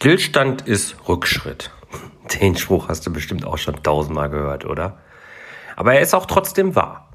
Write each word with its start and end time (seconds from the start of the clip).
Stillstand 0.00 0.66
ist 0.66 0.96
Rückschritt. 1.08 1.70
Den 2.40 2.56
Spruch 2.56 2.88
hast 2.88 3.06
du 3.06 3.12
bestimmt 3.12 3.44
auch 3.44 3.58
schon 3.58 3.82
tausendmal 3.82 4.30
gehört, 4.30 4.64
oder? 4.64 4.96
Aber 5.76 5.92
er 5.92 6.00
ist 6.00 6.14
auch 6.14 6.24
trotzdem 6.24 6.74
wahr. 6.74 7.10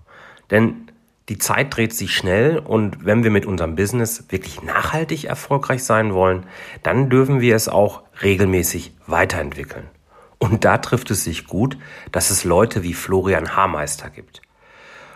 Denn 0.51 0.91
die 1.27 1.39
Zeit 1.39 1.75
dreht 1.75 1.95
sich 1.95 2.15
schnell 2.15 2.59
und 2.59 3.03
wenn 3.03 3.23
wir 3.23 3.31
mit 3.31 3.47
unserem 3.47 3.75
Business 3.75 4.25
wirklich 4.29 4.61
nachhaltig 4.61 5.23
erfolgreich 5.23 5.83
sein 5.83 6.13
wollen, 6.13 6.45
dann 6.83 7.09
dürfen 7.09 7.41
wir 7.41 7.55
es 7.55 7.69
auch 7.69 8.03
regelmäßig 8.21 8.93
weiterentwickeln. 9.07 9.89
Und 10.37 10.63
da 10.63 10.77
trifft 10.77 11.09
es 11.09 11.23
sich 11.23 11.47
gut, 11.47 11.79
dass 12.11 12.29
es 12.29 12.43
Leute 12.43 12.83
wie 12.83 12.93
Florian 12.93 13.55
Haarmeister 13.55 14.11
gibt. 14.11 14.43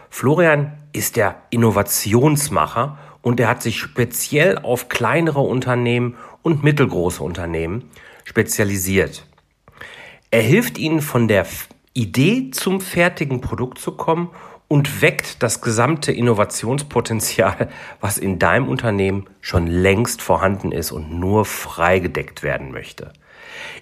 Florian 0.10 0.74
ist 0.92 1.18
der 1.18 1.36
Innovationsmacher 1.52 2.98
und 3.30 3.40
er 3.40 3.48
hat 3.48 3.62
sich 3.62 3.78
speziell 3.78 4.58
auf 4.58 4.90
kleinere 4.90 5.42
Unternehmen 5.42 6.18
und 6.42 6.64
mittelgroße 6.64 7.22
Unternehmen 7.24 7.92
spezialisiert. 8.26 9.24
Er 10.32 10.42
hilft 10.42 10.80
ihnen 10.80 11.00
von 11.00 11.28
der 11.28 11.46
Idee 11.94 12.50
zum 12.50 12.82
fertigen 12.82 13.40
Produkt 13.40 13.78
zu 13.78 13.92
kommen 13.92 14.32
und 14.68 15.04
weckt 15.04 15.44
das 15.44 15.62
gesamte 15.62 16.12
Innovationspotenzial, 16.12 17.70
was 18.02 18.18
in 18.18 18.40
deinem 18.40 18.68
Unternehmen 18.68 19.28
schon 19.42 19.68
längst 19.68 20.24
vorhanden 20.24 20.72
ist 20.72 20.92
und 20.92 21.14
nur 21.20 21.46
freigedeckt 21.46 22.42
werden 22.42 22.72
möchte. 22.72 23.14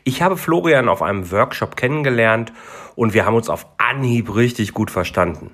Ich 0.04 0.22
habe 0.22 0.36
Florian 0.36 0.90
auf 0.90 1.02
einem 1.02 1.32
Workshop 1.32 1.78
kennengelernt 1.78 2.52
und 2.98 3.14
wir 3.14 3.26
haben 3.26 3.36
uns 3.36 3.48
auf 3.48 3.66
Anhieb 3.78 4.36
richtig 4.36 4.74
gut 4.74 4.92
verstanden. 4.92 5.52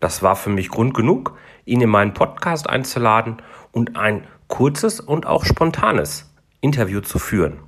Das 0.00 0.22
war 0.22 0.34
für 0.34 0.50
mich 0.50 0.70
Grund 0.70 0.94
genug, 0.94 1.36
ihn 1.64 1.80
in 1.80 1.90
meinen 1.90 2.14
Podcast 2.14 2.68
einzuladen 2.68 3.36
und 3.70 3.96
ein 3.96 4.26
kurzes 4.48 4.98
und 4.98 5.26
auch 5.26 5.44
spontanes 5.44 6.34
Interview 6.60 7.00
zu 7.00 7.18
führen. 7.18 7.58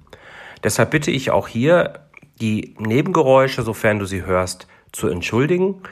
Deshalb 0.64 0.90
bitte 0.90 1.10
ich 1.10 1.30
auch 1.30 1.48
hier 1.48 2.00
die 2.40 2.74
Nebengeräusche, 2.78 3.62
sofern 3.62 3.98
du 3.98 4.06
sie 4.06 4.24
hörst, 4.24 4.66
zu 4.92 5.08
entschuldigen. 5.08 5.82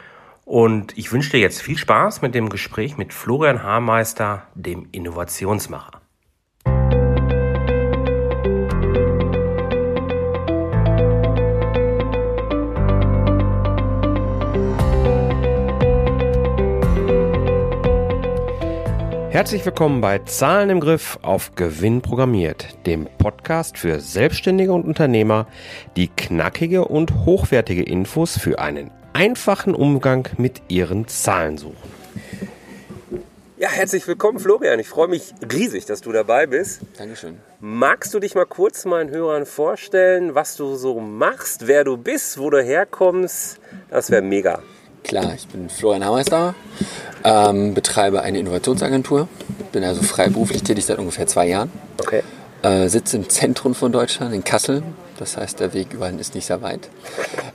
Und 0.44 0.96
ich 0.98 1.12
wünsche 1.12 1.30
dir 1.30 1.40
jetzt 1.40 1.62
viel 1.62 1.78
Spaß 1.78 2.22
mit 2.22 2.34
dem 2.34 2.48
Gespräch 2.48 2.96
mit 2.96 3.12
Florian 3.12 3.62
Haarmeister, 3.62 4.42
dem 4.54 4.88
Innovationsmacher. 4.90 5.99
Herzlich 19.40 19.64
willkommen 19.64 20.02
bei 20.02 20.18
Zahlen 20.18 20.68
im 20.68 20.80
Griff 20.80 21.18
auf 21.22 21.54
Gewinn 21.54 22.02
programmiert, 22.02 22.76
dem 22.84 23.08
Podcast 23.16 23.78
für 23.78 23.98
Selbstständige 23.98 24.70
und 24.70 24.84
Unternehmer, 24.84 25.46
die 25.96 26.08
knackige 26.08 26.84
und 26.84 27.24
hochwertige 27.24 27.82
Infos 27.82 28.38
für 28.38 28.58
einen 28.58 28.90
einfachen 29.14 29.74
Umgang 29.74 30.28
mit 30.36 30.60
ihren 30.68 31.08
Zahlen 31.08 31.56
suchen. 31.56 31.90
Ja, 33.56 33.70
herzlich 33.70 34.06
willkommen, 34.06 34.40
Florian. 34.40 34.78
Ich 34.78 34.88
freue 34.88 35.08
mich 35.08 35.32
riesig, 35.50 35.86
dass 35.86 36.02
du 36.02 36.12
dabei 36.12 36.46
bist. 36.46 36.82
Dankeschön. 36.98 37.38
Magst 37.60 38.12
du 38.12 38.20
dich 38.20 38.34
mal 38.34 38.44
kurz 38.44 38.84
meinen 38.84 39.08
Hörern 39.08 39.46
vorstellen, 39.46 40.34
was 40.34 40.54
du 40.56 40.76
so 40.76 41.00
machst, 41.00 41.66
wer 41.66 41.84
du 41.84 41.96
bist, 41.96 42.36
wo 42.36 42.50
du 42.50 42.62
herkommst? 42.62 43.58
Das 43.88 44.10
wäre 44.10 44.20
mega. 44.20 44.60
Klar, 45.02 45.34
ich 45.34 45.48
bin 45.48 45.68
Florian 45.68 46.04
Hammeister, 46.04 46.54
ähm, 47.24 47.74
betreibe 47.74 48.22
eine 48.22 48.38
Innovationsagentur, 48.38 49.28
bin 49.72 49.82
also 49.84 50.02
freiberuflich 50.02 50.62
tätig 50.62 50.84
seit 50.84 50.98
ungefähr 50.98 51.26
zwei 51.26 51.48
Jahren. 51.48 51.70
Okay. 51.98 52.22
Äh, 52.62 52.88
sitze 52.88 53.16
im 53.16 53.28
Zentrum 53.28 53.74
von 53.74 53.90
Deutschland, 53.90 54.34
in 54.34 54.44
Kassel. 54.44 54.82
Das 55.18 55.36
heißt, 55.36 55.60
der 55.60 55.72
Weg 55.74 55.92
überall 55.92 56.18
ist 56.20 56.34
nicht 56.34 56.46
sehr 56.46 56.62
weit. 56.62 56.88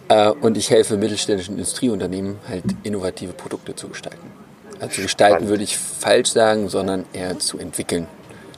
Äh, 0.08 0.30
und 0.30 0.58
ich 0.58 0.70
helfe 0.70 0.98
mittelständischen 0.98 1.56
Industrieunternehmen, 1.56 2.38
halt 2.48 2.64
innovative 2.84 3.34
Produkte 3.34 3.76
zu 3.76 3.88
gestalten. 3.88 4.32
Also 4.80 5.02
gestalten 5.02 5.48
würde 5.48 5.64
ich 5.64 5.78
falsch 5.78 6.30
sagen, 6.30 6.70
sondern 6.70 7.06
eher 7.14 7.40
zu 7.40 7.58
entwickeln. 7.60 8.08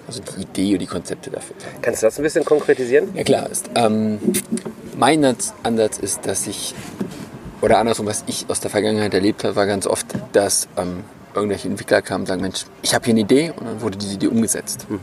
Also 0.07 0.21
die 0.21 0.41
Idee 0.41 0.73
und 0.73 0.79
die 0.79 0.87
Konzepte 0.87 1.29
dafür. 1.29 1.55
Kannst 1.81 2.01
du 2.01 2.07
das 2.07 2.17
ein 2.17 2.23
bisschen 2.23 2.45
konkretisieren? 2.45 3.09
Ja 3.13 3.23
klar. 3.23 3.49
Ist, 3.49 3.69
ähm, 3.75 4.19
mein 4.97 5.23
Ansatz 5.63 5.99
ist, 5.99 6.25
dass 6.25 6.47
ich 6.47 6.73
oder 7.61 7.79
andersrum, 7.79 8.05
was 8.05 8.23
ich 8.27 8.45
aus 8.49 8.59
der 8.59 8.69
Vergangenheit 8.69 9.13
erlebt 9.13 9.43
habe, 9.43 9.55
war 9.55 9.65
ganz 9.65 9.87
oft, 9.87 10.05
dass 10.33 10.67
ähm, 10.77 11.03
irgendwelche 11.33 11.67
Entwickler 11.67 12.01
kamen 12.01 12.21
und 12.21 12.27
sagen, 12.27 12.41
Mensch, 12.41 12.65
ich 12.81 12.93
habe 12.93 13.05
hier 13.05 13.13
eine 13.13 13.21
Idee 13.21 13.53
und 13.55 13.65
dann 13.65 13.81
wurde 13.81 13.97
diese 13.97 14.15
Idee 14.15 14.27
umgesetzt. 14.27 14.85
Mhm. 14.89 14.99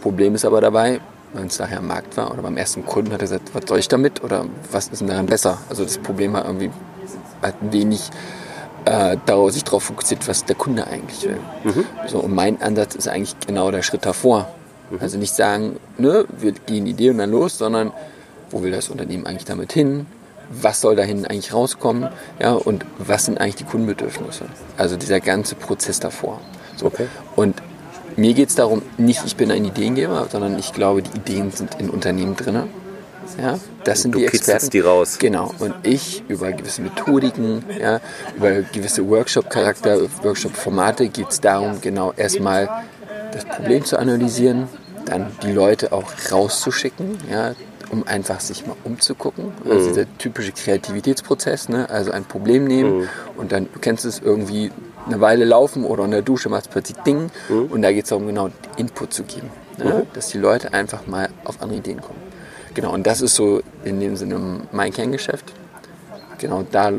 Problem 0.00 0.34
ist 0.34 0.44
aber 0.44 0.60
dabei, 0.60 1.00
wenn 1.32 1.46
es 1.46 1.58
nachher 1.58 1.78
am 1.78 1.86
Markt 1.86 2.16
war 2.16 2.30
oder 2.32 2.42
beim 2.42 2.56
ersten 2.56 2.84
Kunden 2.84 3.12
hat 3.12 3.20
er 3.20 3.26
gesagt, 3.26 3.54
was 3.54 3.64
soll 3.66 3.78
ich 3.78 3.88
damit 3.88 4.22
oder 4.22 4.46
was 4.70 4.88
ist 4.88 5.00
denn 5.00 5.08
daran 5.08 5.26
besser? 5.26 5.58
Also 5.68 5.84
das 5.84 5.98
Problem 5.98 6.32
war 6.34 6.44
irgendwie 6.44 6.70
halt 7.40 7.54
wenig 7.70 8.10
äh, 8.84 9.16
darauf, 9.26 9.52
sich 9.52 9.64
darauf 9.64 9.84
fokussiert, 9.84 10.26
was 10.28 10.44
der 10.44 10.56
Kunde 10.56 10.86
eigentlich 10.86 11.22
will. 11.22 11.38
Mhm. 11.64 11.84
So, 12.08 12.18
und 12.18 12.34
mein 12.34 12.60
Ansatz 12.60 12.94
ist 12.94 13.08
eigentlich 13.08 13.36
genau 13.46 13.70
der 13.70 13.82
Schritt 13.82 14.04
davor. 14.04 14.48
Mhm. 14.90 14.98
Also 15.00 15.18
nicht 15.18 15.34
sagen, 15.34 15.78
ne, 15.98 16.24
wir 16.38 16.52
gehen 16.52 16.86
Idee 16.86 17.10
und 17.10 17.18
dann 17.18 17.30
los, 17.30 17.58
sondern 17.58 17.92
wo 18.50 18.62
will 18.62 18.70
das 18.70 18.88
Unternehmen 18.88 19.26
eigentlich 19.26 19.46
damit 19.46 19.72
hin? 19.72 20.06
Was 20.60 20.80
soll 20.80 20.96
dahin 20.96 21.26
eigentlich 21.26 21.52
rauskommen 21.52 22.08
ja, 22.38 22.52
und 22.52 22.84
was 22.98 23.26
sind 23.26 23.40
eigentlich 23.40 23.56
die 23.56 23.64
Kundenbedürfnisse. 23.64 24.46
Also 24.76 24.96
dieser 24.96 25.20
ganze 25.20 25.54
Prozess 25.54 26.00
davor. 26.00 26.40
So. 26.76 26.86
Okay. 26.86 27.06
Und 27.36 27.62
mir 28.16 28.34
geht 28.34 28.50
es 28.50 28.54
darum, 28.54 28.82
nicht 28.98 29.22
ich 29.24 29.36
bin 29.36 29.50
ein 29.50 29.64
Ideengeber, 29.64 30.26
sondern 30.30 30.58
ich 30.58 30.72
glaube, 30.72 31.02
die 31.02 31.16
Ideen 31.16 31.50
sind 31.50 31.80
in 31.80 31.90
Unternehmen 31.90 32.36
drin. 32.36 32.64
Ja, 33.40 33.58
das 33.84 34.02
sind 34.02 34.14
du 34.14 34.18
die 34.18 34.26
Experten. 34.26 34.70
die 34.70 34.80
raus. 34.80 35.18
Genau. 35.18 35.54
Und 35.58 35.74
ich 35.84 36.22
über 36.28 36.52
gewisse 36.52 36.82
Methodiken, 36.82 37.64
ja, 37.80 38.00
über 38.36 38.62
gewisse 38.62 39.08
Workshop-Charakter, 39.08 39.98
Workshop-Formate 40.22 41.08
geht 41.08 41.30
es 41.30 41.40
darum, 41.40 41.80
genau 41.80 42.12
erstmal 42.16 42.68
das 43.32 43.44
Problem 43.44 43.84
zu 43.84 43.98
analysieren, 43.98 44.68
dann 45.06 45.28
die 45.42 45.52
Leute 45.52 45.92
auch 45.92 46.04
rauszuschicken, 46.30 47.18
ja, 47.30 47.54
um 47.92 48.06
einfach 48.06 48.40
sich 48.40 48.66
mal 48.66 48.74
umzugucken. 48.84 49.52
Also 49.68 49.84
mhm. 49.84 49.88
dieser 49.88 50.18
typische 50.18 50.52
Kreativitätsprozess, 50.52 51.68
ne? 51.68 51.88
also 51.90 52.10
ein 52.10 52.24
Problem 52.24 52.64
nehmen 52.64 53.00
mhm. 53.00 53.08
und 53.36 53.52
dann, 53.52 53.68
du 53.72 53.78
kennst 53.78 54.04
es 54.04 54.18
irgendwie 54.18 54.72
eine 55.06 55.20
Weile 55.20 55.44
laufen 55.44 55.84
oder 55.84 56.04
in 56.04 56.10
der 56.10 56.22
Dusche 56.22 56.48
macht 56.48 56.62
es 56.62 56.68
plötzlich 56.68 56.96
Ding 56.98 57.30
mhm. 57.48 57.66
und 57.66 57.82
da 57.82 57.92
geht 57.92 58.04
es 58.04 58.08
darum, 58.08 58.26
genau 58.26 58.48
Input 58.78 59.12
zu 59.12 59.24
geben, 59.24 59.50
ne? 59.78 59.84
Mhm. 59.84 60.14
dass 60.14 60.28
die 60.28 60.38
Leute 60.38 60.72
einfach 60.72 61.06
mal 61.06 61.28
auf 61.44 61.60
andere 61.60 61.78
Ideen 61.78 62.00
kommen. 62.00 62.20
Genau, 62.74 62.92
und 62.94 63.06
das 63.06 63.20
ist 63.20 63.34
so 63.34 63.60
in 63.84 64.00
dem 64.00 64.16
Sinne 64.16 64.62
mein 64.72 64.92
Kerngeschäft. 64.92 65.52
Genau, 66.38 66.64
da, 66.70 66.92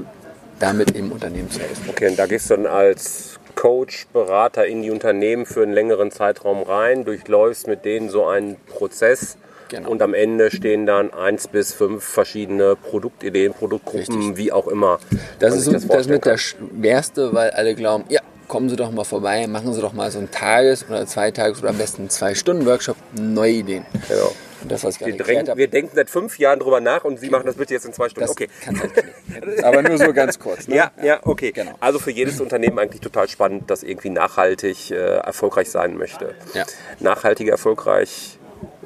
damit 0.60 0.92
im 0.92 1.12
Unternehmen 1.12 1.50
zu 1.50 1.60
helfen. 1.60 1.90
Okay, 1.90 2.10
und 2.10 2.20
da 2.20 2.28
gehst 2.28 2.52
du 2.52 2.56
dann 2.56 2.68
als 2.68 3.40
Coach, 3.56 4.08
Berater 4.14 4.68
in 4.68 4.84
die 4.84 4.92
Unternehmen 4.92 5.48
für 5.48 5.64
einen 5.64 5.74
längeren 5.74 6.12
Zeitraum 6.12 6.62
rein, 6.62 7.06
durchläufst 7.06 7.68
mit 7.68 7.84
denen 7.84 8.10
so 8.10 8.26
einen 8.26 8.58
Prozess 8.68 9.38
Genau. 9.74 9.90
Und 9.90 10.04
am 10.04 10.14
Ende 10.14 10.52
stehen 10.52 10.86
dann 10.86 11.12
eins 11.12 11.48
bis 11.48 11.74
fünf 11.74 12.04
verschiedene 12.04 12.76
Produktideen, 12.76 13.54
Produktgruppen, 13.54 14.18
Richtig. 14.18 14.38
wie 14.38 14.52
auch 14.52 14.68
immer. 14.68 15.00
Das 15.40 15.56
ist 15.56 15.66
so, 15.66 15.72
das, 15.72 15.88
das 15.88 16.08
mit 16.08 16.24
der 16.26 16.38
Schwerste, 16.38 17.34
weil 17.34 17.50
alle 17.50 17.74
glauben, 17.74 18.04
ja, 18.08 18.22
kommen 18.48 18.70
Sie 18.70 18.76
doch 18.76 18.92
mal 18.92 19.04
vorbei, 19.04 19.48
machen 19.48 19.74
Sie 19.74 19.82
doch 19.82 19.94
mal 19.94 20.12
so 20.12 20.20
ein 20.20 20.30
Tages- 20.30 20.86
oder 20.88 21.08
Zweitages- 21.08 21.60
oder 21.60 21.72
am 21.72 21.80
besten 21.80 22.08
zwei 22.12 22.36
Stunden 22.36 22.68
Workshop, 22.68 22.98
neue 23.20 23.54
Ideen. 23.54 23.84
Genau. 24.08 24.32
Das, 24.68 24.84
was 24.84 25.02
ich 25.02 25.08
wir, 25.08 25.18
drängen, 25.18 25.58
wir 25.58 25.68
denken 25.68 25.92
seit 25.96 26.12
fünf 26.12 26.38
Jahren 26.38 26.60
drüber 26.60 26.80
nach 26.80 27.04
und 27.04 27.20
Sie 27.20 27.32
machen 27.32 27.48
das 27.48 27.56
bitte 27.56 27.74
jetzt 27.74 27.86
in 27.86 27.94
zwei 27.94 28.10
Stunden. 28.10 28.28
Das 28.28 28.32
okay. 28.32 28.48
Halt 28.66 29.64
Aber 29.66 29.82
nur 29.82 29.98
so 29.98 30.14
ganz 30.14 30.38
kurz. 30.38 30.68
Ne? 30.68 30.76
Ja, 30.76 30.92
ja, 31.02 31.20
okay. 31.24 31.52
Genau. 31.52 31.74
Also 31.80 31.98
für 31.98 32.12
jedes 32.12 32.40
Unternehmen 32.40 32.78
eigentlich 32.78 33.02
total 33.02 33.28
spannend, 33.28 33.72
das 33.72 33.82
irgendwie 33.82 34.12
nachhaltig 34.12 34.92
äh, 34.92 35.18
erfolgreich 35.18 35.70
sein 35.72 35.98
möchte. 35.98 36.36
Ja. 36.54 36.64
Nachhaltige 37.00 37.50
erfolgreich 37.50 38.38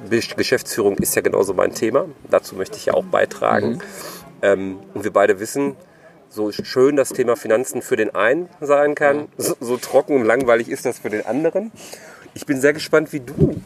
Geschäftsführung 0.10 0.98
ist 0.98 1.16
ja 1.16 1.22
genauso 1.22 1.54
mein 1.54 1.74
Thema. 1.74 2.06
Dazu 2.30 2.56
möchte 2.56 2.78
ich 2.78 2.86
ja 2.88 2.94
auch 2.94 3.06
beitragen. 3.06 3.74
Mhm. 3.74 3.82
Ähm, 4.42 4.80
und 4.94 5.04
wir 5.04 5.12
beide 5.12 5.40
wissen, 5.40 5.76
so 6.30 6.52
schön 6.52 6.96
das 6.96 7.10
Thema 7.10 7.36
Finanzen 7.36 7.82
für 7.82 7.96
den 7.96 8.14
einen 8.14 8.50
sein 8.60 8.96
kann, 8.96 9.28
so, 9.38 9.56
so, 9.60 9.78
trocken 9.78 10.16
und 10.16 10.26
langweilig 10.26 10.70
ist 10.70 10.86
das 10.86 11.00
für 11.00 11.10
den 11.10 11.26
anderen. 11.26 11.72
Ich 12.34 12.46
bin 12.46 12.62
sehr 12.62 12.74
gespannt, 12.74 13.14
wie 13.14 13.22
du 13.22 13.62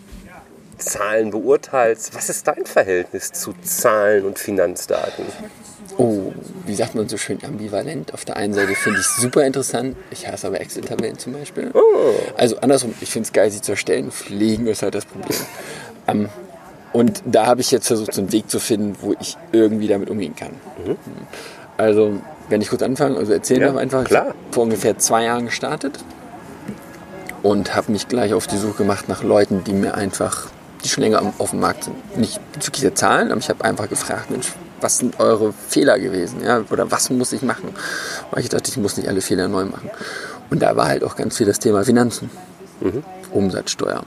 Zahlen 0.78 1.32
beurteilst. 1.32 2.16
Was 2.16 2.30
ist 2.30 2.48
dein 2.48 2.66
Verhältnis 2.66 3.32
zu 3.32 3.54
Zahlen 3.64 4.26
und 4.26 4.40
Finanzdaten? 4.40 5.26
Oh, 5.98 6.32
wie 6.66 6.76
sagt 6.76 6.96
man 6.96 7.10
so 7.10 7.18
schön 7.18 7.44
ambivalent? 7.44 8.14
Auf 8.14 8.26
der 8.26 8.38
einen 8.38 8.54
Seite 8.54 8.74
finde 8.76 9.00
ich 9.00 9.06
es 9.06 9.18
super 9.18 9.46
interessant, 9.46 9.96
ich 10.10 10.28
hasse 10.28 10.48
aber 10.48 10.62
Excel-Tabellen 10.62 11.18
zum 11.18 11.34
Beispiel. 11.34 11.72
Oh. 11.74 12.14
Also 12.38 12.58
andersrum, 12.60 12.94
ich 13.02 13.12
finde 13.12 13.28
es 13.28 13.34
geil, 13.34 13.52
sie 13.52 13.62
zu 13.62 13.74
erstellen. 13.74 14.12
Pflegen 14.12 14.68
ist 14.68 14.82
halt 14.82 14.96
das 14.96 15.06
Problem. 15.06 15.38
Ähm, 16.08 16.30
und 16.94 17.24
da 17.26 17.46
habe 17.46 17.62
ich 17.62 17.72
jetzt 17.72 17.88
versucht, 17.88 18.14
so 18.14 18.22
einen 18.22 18.32
Weg 18.32 18.50
zu 18.50 18.60
finden, 18.60 18.98
wo 19.02 19.14
ich 19.20 19.38
irgendwie 19.52 19.88
damit 19.88 20.10
umgehen 20.10 20.36
kann. 20.36 20.52
Mhm. 20.86 20.98
Also, 21.78 22.20
wenn 22.50 22.62
ich 22.62 22.70
kurz 22.70 22.82
anfange, 22.82 23.18
also 23.18 23.32
erzählen 23.32 23.62
ja, 23.62 23.80
einfach. 23.80 24.04
Klar. 24.04 24.34
Ich 24.50 24.56
vor 24.56 24.64
ungefähr 24.64 24.98
zwei 24.98 25.24
Jahren 25.24 25.46
gestartet 25.46 26.00
und 27.44 27.76
habe 27.76 27.92
mich 27.92 28.08
gleich 28.08 28.34
auf 28.34 28.48
die 28.48 28.58
Suche 28.58 28.80
gemacht 28.80 29.08
nach 29.08 29.24
Leuten, 29.24 29.64
die 29.64 29.74
mir 29.74 29.96
einfach 29.96 30.48
die 30.84 30.90
schon 30.90 31.04
länger 31.04 31.34
auf 31.38 31.52
dem 31.52 31.60
Markt 31.60 31.86
sind. 31.86 32.18
Nicht 32.18 32.40
bezüglich 32.54 32.82
der 32.82 32.96
Zahlen, 32.96 33.32
aber 33.32 33.40
ich 33.40 33.50
habe 33.50 33.64
einfach 33.64 33.88
gefragt, 33.88 34.32
Mensch, 34.32 34.48
was 34.80 34.98
sind 34.98 35.20
eure 35.20 35.54
Fehler 35.54 36.00
gewesen? 36.00 36.44
Ja? 36.44 36.64
Oder 36.70 36.92
was 36.92 37.10
muss 37.10 37.34
ich 37.34 37.42
machen? 37.42 37.70
Weil 38.32 38.44
ich 38.44 38.50
dachte, 38.50 38.70
ich 38.70 38.78
muss 38.78 38.98
nicht 38.98 39.08
alle 39.08 39.22
Fehler 39.22 39.48
neu 39.48 39.66
machen. 39.66 39.90
Und 40.50 40.62
da 40.62 40.76
war 40.76 40.88
halt 40.88 41.04
auch 41.04 41.16
ganz 41.16 41.38
viel 41.38 41.46
das 41.46 41.60
Thema 41.60 41.84
Finanzen. 41.84 42.30
Mhm. 42.80 43.04
Umsatzsteuer, 43.32 44.04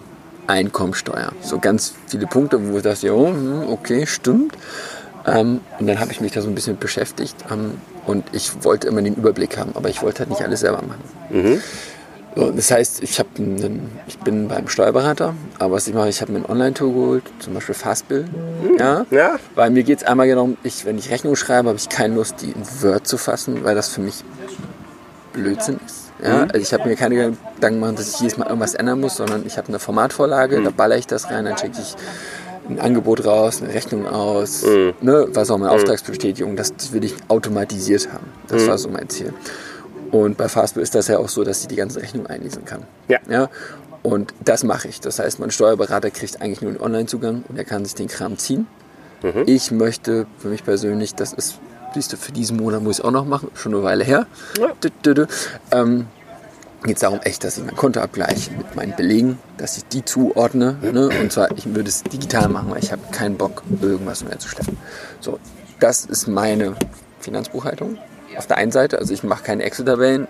Einkommensteuer. 0.46 1.32
So 1.40 1.58
ganz 1.58 1.94
viele 2.06 2.26
Punkte, 2.26 2.60
wo 2.70 2.76
ich 2.76 2.82
dachte, 2.82 3.14
oh, 3.14 3.32
okay, 3.68 4.06
stimmt. 4.06 4.54
Ähm, 5.26 5.60
und 5.78 5.86
dann 5.86 6.00
habe 6.00 6.12
ich 6.12 6.20
mich 6.20 6.32
da 6.32 6.42
so 6.42 6.48
ein 6.48 6.54
bisschen 6.54 6.76
beschäftigt 6.78 7.34
ähm, 7.50 7.72
und 8.06 8.24
ich 8.32 8.62
wollte 8.62 8.88
immer 8.88 9.00
den 9.00 9.14
Überblick 9.14 9.56
haben, 9.56 9.72
aber 9.74 9.88
ich 9.88 10.02
wollte 10.02 10.20
halt 10.20 10.30
nicht 10.30 10.42
alles 10.42 10.60
selber 10.60 10.82
machen. 10.82 11.02
Mhm. 11.30 11.62
So, 12.36 12.50
das 12.50 12.70
heißt, 12.70 13.02
ich, 13.02 13.20
hab 13.20 13.28
einen, 13.38 13.92
ich 14.08 14.18
bin 14.18 14.48
beim 14.48 14.68
Steuerberater, 14.68 15.34
aber 15.58 15.74
was 15.74 15.86
ich 15.86 15.94
mache, 15.94 16.08
ich 16.08 16.20
habe 16.20 16.32
mir 16.32 16.38
ein 16.38 16.46
Online-Tool 16.46 16.92
geholt, 16.92 17.22
zum 17.38 17.54
Beispiel 17.54 17.76
Fastbill. 17.76 18.24
Mhm. 18.24 18.78
Ja, 18.78 19.06
ja. 19.10 19.36
Weil 19.54 19.70
mir 19.70 19.84
geht 19.84 19.98
es 19.98 20.04
einmal 20.04 20.26
genau 20.26 20.50
ich, 20.64 20.84
wenn 20.84 20.98
ich 20.98 21.10
Rechnung 21.10 21.36
schreibe, 21.36 21.68
habe 21.68 21.78
ich 21.78 21.88
keine 21.88 22.16
Lust, 22.16 22.42
die 22.42 22.50
in 22.50 22.82
Word 22.82 23.06
zu 23.06 23.18
fassen, 23.18 23.62
weil 23.62 23.76
das 23.76 23.88
für 23.88 24.00
mich 24.00 24.24
Blödsinn 25.32 25.78
ist. 25.86 26.03
Ja, 26.22 26.44
mhm. 26.44 26.50
also 26.52 26.58
ich 26.58 26.72
habe 26.72 26.88
mir 26.88 26.96
keine 26.96 27.16
Gedanken 27.54 27.80
gemacht, 27.80 27.98
dass 27.98 28.14
ich 28.14 28.20
jedes 28.20 28.36
Mal 28.36 28.46
irgendwas 28.46 28.74
ändern 28.74 29.00
muss, 29.00 29.16
sondern 29.16 29.44
ich 29.46 29.56
habe 29.56 29.68
eine 29.68 29.78
Formatvorlage, 29.78 30.58
mhm. 30.58 30.64
da 30.64 30.70
baller 30.70 30.96
ich 30.96 31.06
das 31.06 31.30
rein, 31.30 31.44
dann 31.44 31.58
schicke 31.58 31.80
ich 31.80 31.96
ein 32.68 32.78
Angebot 32.80 33.24
raus, 33.26 33.62
eine 33.62 33.74
Rechnung 33.74 34.06
aus, 34.06 34.62
mhm. 34.62 34.94
ne, 35.00 35.26
was 35.30 35.50
auch 35.50 35.58
meine 35.58 35.70
mhm. 35.70 35.76
Auftragsbestätigung, 35.76 36.56
das, 36.56 36.74
das 36.74 36.92
will 36.92 37.04
ich 37.04 37.14
automatisiert 37.28 38.08
haben. 38.12 38.26
Das 38.48 38.62
mhm. 38.62 38.68
war 38.68 38.78
so 38.78 38.88
mein 38.88 39.08
Ziel. 39.08 39.34
Und 40.10 40.36
bei 40.36 40.48
Fastbill 40.48 40.82
ist 40.82 40.94
das 40.94 41.08
ja 41.08 41.18
auch 41.18 41.28
so, 41.28 41.42
dass 41.42 41.62
sie 41.62 41.68
die 41.68 41.76
ganze 41.76 42.00
Rechnung 42.00 42.26
einlesen 42.26 42.64
kann. 42.64 42.84
Ja. 43.08 43.18
ja? 43.28 43.48
Und 44.02 44.32
das 44.44 44.62
mache 44.62 44.86
ich. 44.86 45.00
Das 45.00 45.18
heißt, 45.18 45.40
mein 45.40 45.50
Steuerberater 45.50 46.10
kriegt 46.10 46.40
eigentlich 46.40 46.62
nur 46.62 46.70
einen 46.70 46.80
Online-Zugang 46.80 47.42
und 47.48 47.58
er 47.58 47.64
kann 47.64 47.84
sich 47.84 47.94
den 47.94 48.08
Kram 48.08 48.38
ziehen. 48.38 48.66
Mhm. 49.22 49.42
Ich 49.46 49.70
möchte 49.70 50.26
für 50.38 50.48
mich 50.48 50.64
persönlich, 50.64 51.14
das 51.14 51.32
ist, 51.32 51.58
du, 51.94 52.16
für 52.16 52.32
diesen 52.32 52.56
Monat 52.56 52.82
muss 52.82 52.98
ich 52.98 53.04
auch 53.04 53.10
noch 53.10 53.24
machen, 53.24 53.50
schon 53.54 53.74
eine 53.74 53.82
Weile 53.82 54.04
her. 54.04 54.26
Ja. 54.58 54.72
Ähm, 55.70 56.06
geht 56.84 56.96
es 56.96 57.00
darum 57.00 57.20
echt, 57.22 57.44
dass 57.44 57.56
ich 57.56 57.64
mein 57.64 57.76
Konto 57.76 58.00
abgleiche 58.00 58.50
mit 58.52 58.76
meinen 58.76 58.94
Belegen, 58.94 59.38
dass 59.56 59.76
ich 59.78 59.84
die 59.86 60.04
zuordne. 60.04 60.76
Ne? 60.82 61.08
Und 61.20 61.32
zwar, 61.32 61.50
ich 61.56 61.66
würde 61.74 61.88
es 61.88 62.02
digital 62.02 62.48
machen, 62.48 62.70
weil 62.70 62.82
ich 62.82 62.92
habe 62.92 63.02
keinen 63.10 63.36
Bock, 63.36 63.62
irgendwas 63.80 64.24
mehr 64.24 64.38
zu 64.38 64.48
schleppen. 64.48 64.76
So, 65.20 65.38
das 65.80 66.04
ist 66.04 66.26
meine 66.26 66.76
Finanzbuchhaltung. 67.20 67.98
Auf 68.36 68.46
der 68.46 68.58
einen 68.58 68.72
Seite, 68.72 68.98
also 68.98 69.14
ich 69.14 69.22
mache 69.22 69.44
keine 69.44 69.62
Excel-Tabellen. 69.62 70.28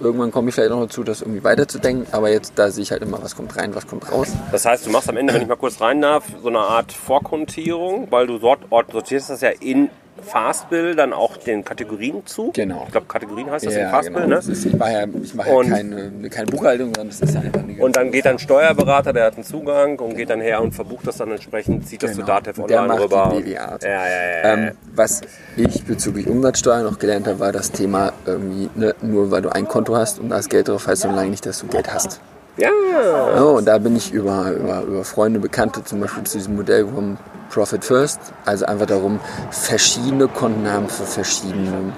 Irgendwann 0.00 0.32
komme 0.32 0.48
ich 0.48 0.54
vielleicht 0.54 0.70
noch 0.70 0.80
dazu, 0.80 1.04
das 1.04 1.20
irgendwie 1.20 1.44
weiterzudenken, 1.44 2.06
aber 2.12 2.28
jetzt 2.30 2.54
da 2.56 2.70
sehe 2.70 2.82
ich 2.82 2.90
halt 2.90 3.02
immer, 3.02 3.22
was 3.22 3.36
kommt 3.36 3.56
rein, 3.56 3.74
was 3.76 3.86
kommt 3.86 4.10
raus. 4.10 4.28
Das 4.50 4.64
heißt, 4.64 4.86
du 4.86 4.90
machst 4.90 5.08
am 5.08 5.16
Ende, 5.16 5.32
wenn 5.32 5.42
ich 5.42 5.48
mal 5.48 5.56
kurz 5.56 5.80
rein 5.80 6.00
darf, 6.00 6.24
so 6.42 6.48
eine 6.48 6.58
Art 6.58 6.92
Vorkontierung, 6.92 8.10
weil 8.10 8.26
du 8.26 8.38
sort, 8.38 8.60
sortierst 8.90 9.30
das 9.30 9.40
ja 9.40 9.50
in 9.50 9.90
Fastbill 10.22 10.94
dann 10.94 11.12
auch 11.12 11.36
den 11.36 11.64
Kategorien 11.64 12.24
zu. 12.26 12.52
Genau. 12.52 12.84
Ich 12.86 12.92
glaube, 12.92 13.06
Kategorien 13.06 13.50
heißt 13.50 13.66
das 13.66 13.74
ja, 13.74 13.86
in 13.86 13.90
Fastbill, 13.90 14.22
genau. 14.22 14.28
ne? 14.28 14.52
Ist, 14.52 14.64
ich 14.64 14.76
mache 14.76 14.92
ja, 14.92 15.04
ich 15.22 15.34
mache 15.34 15.50
ja 15.50 15.62
keine, 15.62 16.30
keine, 16.30 16.46
Buchhaltung, 16.46 16.94
sondern 16.94 17.08
das 17.08 17.20
ist 17.20 17.34
ja 17.34 17.40
einfach 17.40 17.62
eine 17.62 17.82
Und 17.82 17.96
dann 17.96 18.10
geht 18.10 18.24
dann 18.24 18.38
Steuerberater, 18.38 19.12
der 19.12 19.24
hat 19.24 19.34
einen 19.34 19.44
Zugang 19.44 19.98
und 19.98 20.16
geht 20.16 20.30
dann 20.30 20.40
her 20.40 20.62
und 20.62 20.72
verbucht 20.72 21.06
das 21.06 21.16
dann 21.16 21.30
entsprechend, 21.30 21.86
zieht 21.86 22.02
das 22.02 22.12
genau. 22.12 22.22
zu 22.22 22.26
Datev 22.26 22.62
Online 22.62 22.80
der 22.80 22.88
macht 22.88 23.02
rüber. 23.02 23.42
Die. 23.44 23.50
Ja, 23.50 23.76
ja, 23.82 23.88
ja, 23.88 24.54
ähm, 24.54 24.70
was 24.94 25.22
ich 25.56 25.84
bezüglich 25.84 26.26
Umsatzsteuer 26.26 26.82
noch 26.82 26.98
gelernt 26.98 27.26
habe, 27.26 27.40
war 27.40 27.52
das 27.52 27.72
Thema 27.72 28.12
irgendwie, 28.24 28.70
ne, 28.74 28.94
nur 29.02 29.30
weil 29.30 29.42
du 29.42 29.50
ein 29.50 29.66
Konto 29.66 29.96
hast 29.96 30.20
und 30.20 30.30
da 30.30 30.38
ist 30.38 30.48
Geld 30.48 30.68
drauf, 30.68 30.86
heißt 30.86 31.02
so 31.02 31.08
lange 31.08 31.30
nicht, 31.30 31.44
dass 31.44 31.60
du 31.60 31.66
Geld 31.66 31.92
hast. 31.92 32.20
Ja. 32.56 32.68
ja. 32.92 33.42
Und 33.42 33.66
da 33.66 33.78
bin 33.78 33.96
ich 33.96 34.12
über, 34.12 34.52
über, 34.52 34.82
über 34.82 35.04
Freunde, 35.04 35.40
Bekannte 35.40 35.82
zum 35.82 36.00
Beispiel 36.00 36.24
zu 36.24 36.38
diesem 36.38 36.56
Modell 36.56 36.84
gekommen, 36.84 37.18
Profit 37.54 37.84
First. 37.84 38.18
Also 38.44 38.66
einfach 38.66 38.86
darum, 38.86 39.20
verschiedene 39.50 40.26
Konten 40.26 40.68
haben 40.68 40.88
für 40.88 41.04
verschiedene 41.04 41.92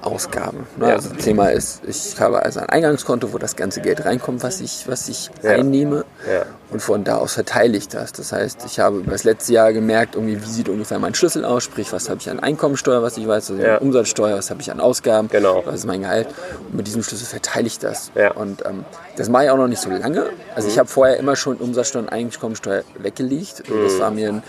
Ausgaben. 0.00 0.66
Ne? 0.76 0.88
Ja. 0.88 0.94
Also 0.94 1.10
Thema 1.14 1.48
ist, 1.48 1.82
ich 1.84 2.20
habe 2.20 2.44
also 2.44 2.60
ein 2.60 2.68
Eingangskonto, 2.68 3.32
wo 3.32 3.38
das 3.38 3.56
ganze 3.56 3.80
Geld 3.80 4.04
reinkommt, 4.04 4.44
was 4.44 4.60
ich, 4.60 4.86
was 4.86 5.08
ich 5.08 5.30
ja. 5.42 5.50
einnehme. 5.50 6.04
Ja. 6.30 6.46
Und 6.70 6.80
von 6.80 7.04
da 7.04 7.16
aus 7.16 7.34
verteile 7.34 7.76
ich 7.76 7.88
das. 7.88 8.12
Das 8.12 8.32
heißt, 8.32 8.64
ich 8.66 8.78
habe 8.78 9.02
das 9.06 9.24
letzte 9.24 9.52
Jahr 9.52 9.72
gemerkt, 9.72 10.14
irgendwie, 10.14 10.42
wie 10.42 10.46
sieht 10.46 10.68
ungefähr 10.68 10.98
mein 10.98 11.14
Schlüssel 11.14 11.44
aus, 11.44 11.64
sprich, 11.64 11.92
was 11.92 12.08
habe 12.08 12.20
ich 12.20 12.30
an 12.30 12.40
Einkommensteuer, 12.40 13.02
was 13.02 13.16
ich 13.16 13.26
weiß, 13.26 13.50
also 13.50 13.62
ja. 13.62 13.78
Umsatzsteuer, 13.78 14.36
was 14.36 14.50
habe 14.50 14.60
ich 14.60 14.70
an 14.70 14.80
Ausgaben, 14.80 15.28
genau. 15.28 15.62
was 15.64 15.76
ist 15.76 15.86
mein 15.86 16.02
Gehalt. 16.02 16.28
Und 16.68 16.76
mit 16.76 16.86
diesem 16.86 17.02
Schlüssel 17.02 17.26
verteile 17.26 17.66
ich 17.66 17.78
das. 17.78 18.10
Und 18.34 18.64
ähm, 18.64 18.84
das 19.16 19.28
mache 19.28 19.44
ich 19.44 19.50
auch 19.50 19.56
noch 19.56 19.68
nicht 19.68 19.80
so 19.80 19.90
lange. 19.90 20.26
Also 20.54 20.66
mhm. 20.66 20.72
ich 20.72 20.78
habe 20.78 20.88
vorher 20.88 21.16
immer 21.18 21.36
schon 21.36 21.56
Umsatzsteuer 21.56 22.02
und 22.02 22.08
Einkommensteuer 22.08 22.82
weggelegt. 22.98 23.68
Mhm. 23.68 23.84
Das 23.84 23.98
war 23.98 24.10
mir 24.10 24.28
ein, 24.28 24.42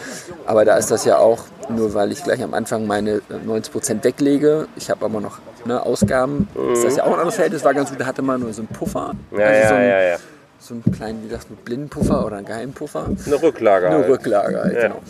aber 0.46 0.66
da 0.66 0.78
ist 0.78 0.92
das 0.92 1.06
ja 1.06 1.18
auch 1.18 1.46
nur, 1.70 1.94
weil 1.94 2.12
ich 2.12 2.24
gleich 2.24 2.44
am 2.44 2.54
Anfang 2.54 2.88
meine 2.88 3.22
90% 3.46 4.04
weglege. 4.04 4.68
Ich 4.76 4.90
habe 4.90 5.06
aber 5.06 5.20
noch 5.20 5.40
ne, 5.66 5.82
Ausgaben. 5.82 6.48
Mhm. 6.56 6.74
Ist 6.74 6.84
das 6.84 6.98
ja 6.98 7.04
auch 7.04 7.08
ein 7.08 7.14
anderes 7.14 7.36
Feld. 7.36 7.54
Das 7.54 7.64
war 7.64 7.74
ganz 7.74 7.90
gut. 7.90 8.00
Da 8.00 8.06
hatte 8.06 8.22
man 8.22 8.42
nur 8.42 8.54
so 8.54 8.62
einen 8.62 8.70
Puffer. 8.70 9.14
Ja, 9.32 9.46
also 9.46 9.70
so, 9.70 9.76
ein, 9.76 9.88
ja, 9.88 10.02
ja, 10.02 10.18
so 10.64 10.74
einen 10.74 10.84
kleinen, 10.84 11.24
wie 11.24 11.28
gesagt, 11.28 11.48
einen 11.50 11.58
Blindenpuffer 11.58 12.26
oder 12.26 12.38
einen 12.38 12.46
Geheimpuffer. 12.46 13.08
Eine 13.26 13.42
Rücklage. 13.42 13.88
Eine 13.88 13.98
halt. 13.98 14.10
Rücklage 14.10 14.62
halt, 14.64 14.80
genau. 14.80 15.02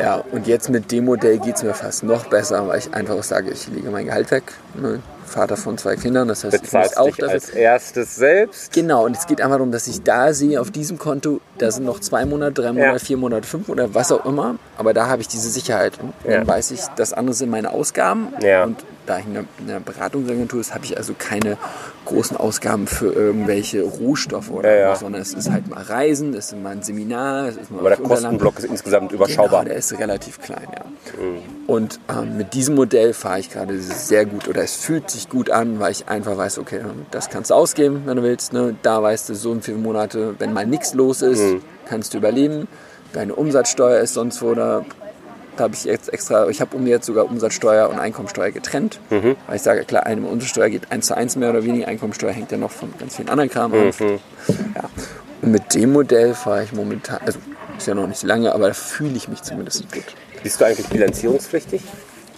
Ja, 0.00 0.22
und 0.32 0.46
jetzt 0.46 0.68
mit 0.68 0.92
dem 0.92 1.06
Modell 1.06 1.38
geht 1.38 1.56
es 1.56 1.62
mir 1.62 1.74
fast 1.74 2.02
noch 2.04 2.26
besser, 2.26 2.66
weil 2.68 2.78
ich 2.78 2.94
einfach 2.94 3.22
sage, 3.22 3.50
ich 3.50 3.68
lege 3.68 3.90
mein 3.90 4.06
Gehalt 4.06 4.30
weg. 4.30 4.52
Ne? 4.74 5.00
Vater 5.28 5.56
von 5.56 5.78
zwei 5.78 5.94
Kindern. 5.96 6.26
Das 6.26 6.42
heißt, 6.42 6.62
Bezahlst 6.62 6.92
ich 6.92 6.98
muss 6.98 7.06
auch 7.06 7.16
dafür. 7.16 7.30
als 7.30 7.50
erstes 7.50 8.16
selbst. 8.16 8.72
Genau, 8.72 9.04
und 9.04 9.16
es 9.16 9.26
geht 9.26 9.40
einfach 9.40 9.56
darum, 9.58 9.70
dass 9.70 9.86
ich 9.86 10.02
da 10.02 10.32
sehe, 10.32 10.60
auf 10.60 10.70
diesem 10.70 10.98
Konto, 10.98 11.40
da 11.58 11.70
sind 11.70 11.84
noch 11.84 12.00
zwei 12.00 12.24
Monate, 12.24 12.62
drei 12.62 12.72
Monate, 12.72 12.92
ja. 12.92 12.98
vier 12.98 13.16
Monate, 13.16 13.46
fünf 13.46 13.68
oder 13.68 13.94
was 13.94 14.10
auch 14.10 14.24
immer. 14.24 14.56
Aber 14.76 14.94
da 14.94 15.06
habe 15.06 15.22
ich 15.22 15.28
diese 15.28 15.50
Sicherheit. 15.50 15.98
Und 16.00 16.14
ja. 16.24 16.38
dann 16.38 16.48
weiß 16.48 16.72
ich, 16.72 16.80
das 16.96 17.12
andere 17.12 17.34
sind 17.34 17.50
meine 17.50 17.70
Ausgaben. 17.70 18.28
Ja. 18.42 18.64
Und 18.64 18.84
da 19.06 19.18
ich 19.18 19.24
in 19.26 19.46
einer 19.68 19.80
Beratungsagentur 19.80 20.60
ist, 20.60 20.74
habe 20.74 20.84
ich 20.84 20.96
also 20.96 21.14
keine 21.18 21.56
großen 22.04 22.36
Ausgaben 22.36 22.86
für 22.86 23.12
irgendwelche 23.12 23.82
Rohstoffe 23.82 24.50
oder 24.50 24.70
ja, 24.74 24.80
ja. 24.90 24.96
sondern 24.96 25.22
es 25.22 25.34
ist 25.34 25.50
halt 25.50 25.68
mal 25.68 25.82
Reisen, 25.82 26.34
es 26.34 26.52
ist 26.52 26.58
mal 26.58 26.70
ein 26.70 26.82
Seminar, 26.82 27.48
es 27.48 27.56
ist 27.56 27.70
mal 27.70 27.80
Aber 27.80 27.90
der 27.90 27.98
Kostenblock 27.98 28.58
ist 28.58 28.64
insgesamt 28.64 29.12
überschaubar. 29.12 29.64
Genau, 29.64 29.76
ist 29.78 29.98
relativ 29.98 30.40
klein, 30.40 30.66
ja. 30.74 30.84
Und 31.66 32.00
ähm, 32.08 32.36
mit 32.36 32.54
diesem 32.54 32.74
Modell 32.74 33.12
fahre 33.12 33.40
ich 33.40 33.50
gerade 33.50 33.78
sehr 33.80 34.26
gut 34.26 34.48
oder 34.48 34.62
es 34.62 34.74
fühlt 34.74 35.10
sich 35.10 35.28
gut 35.28 35.50
an, 35.50 35.80
weil 35.80 35.92
ich 35.92 36.08
einfach 36.08 36.36
weiß, 36.36 36.58
okay, 36.58 36.80
das 37.10 37.30
kannst 37.30 37.50
du 37.50 37.54
ausgeben, 37.54 38.02
wenn 38.06 38.16
du 38.16 38.22
willst. 38.22 38.52
Ne? 38.52 38.76
Da 38.82 39.02
weißt 39.02 39.28
du, 39.28 39.34
so 39.34 39.50
und 39.50 39.64
viele 39.64 39.78
Monate, 39.78 40.34
wenn 40.38 40.52
mal 40.52 40.66
nichts 40.66 40.94
los 40.94 41.22
ist, 41.22 41.40
mhm. 41.40 41.62
kannst 41.86 42.14
du 42.14 42.18
überleben. 42.18 42.68
Deine 43.12 43.34
Umsatzsteuer 43.34 44.00
ist 44.00 44.14
sonst 44.14 44.42
wo, 44.42 44.54
da 44.54 44.84
da 45.58 45.64
habe 45.64 45.74
ich 45.74 45.84
jetzt 45.84 46.12
extra, 46.12 46.48
ich 46.48 46.60
habe 46.60 46.76
um 46.76 46.86
jetzt 46.86 47.06
sogar 47.06 47.24
Umsatzsteuer 47.24 47.90
und 47.90 47.98
Einkommensteuer 47.98 48.52
getrennt. 48.52 49.00
Mhm. 49.10 49.34
Weil 49.46 49.56
ich 49.56 49.62
sage, 49.62 49.84
klar, 49.84 50.06
eine 50.06 50.24
Umsatzsteuer 50.26 50.70
geht 50.70 50.92
eins 50.92 51.08
zu 51.08 51.16
eins 51.16 51.34
mehr 51.34 51.50
oder 51.50 51.64
weniger, 51.64 51.88
Einkommensteuer 51.88 52.32
hängt 52.32 52.52
ja 52.52 52.58
noch 52.58 52.70
von 52.70 52.94
ganz 52.98 53.16
vielen 53.16 53.28
anderen 53.28 53.50
Kram 53.50 53.72
mhm. 53.72 53.88
ab. 53.88 53.94
Ja. 54.00 54.90
Und 55.42 55.50
mit 55.50 55.74
dem 55.74 55.92
Modell 55.92 56.34
fahre 56.34 56.62
ich 56.64 56.72
momentan, 56.72 57.18
also 57.26 57.40
ist 57.78 57.86
ja 57.86 57.94
noch 57.94 58.06
nicht 58.06 58.22
lange, 58.22 58.52
aber 58.52 58.68
da 58.68 58.74
fühle 58.74 59.16
ich 59.16 59.28
mich 59.28 59.42
zumindest 59.42 59.90
gut. 59.92 60.04
Bist 60.42 60.60
du 60.60 60.64
eigentlich 60.66 60.86
bilanzierungspflichtig? 60.88 61.82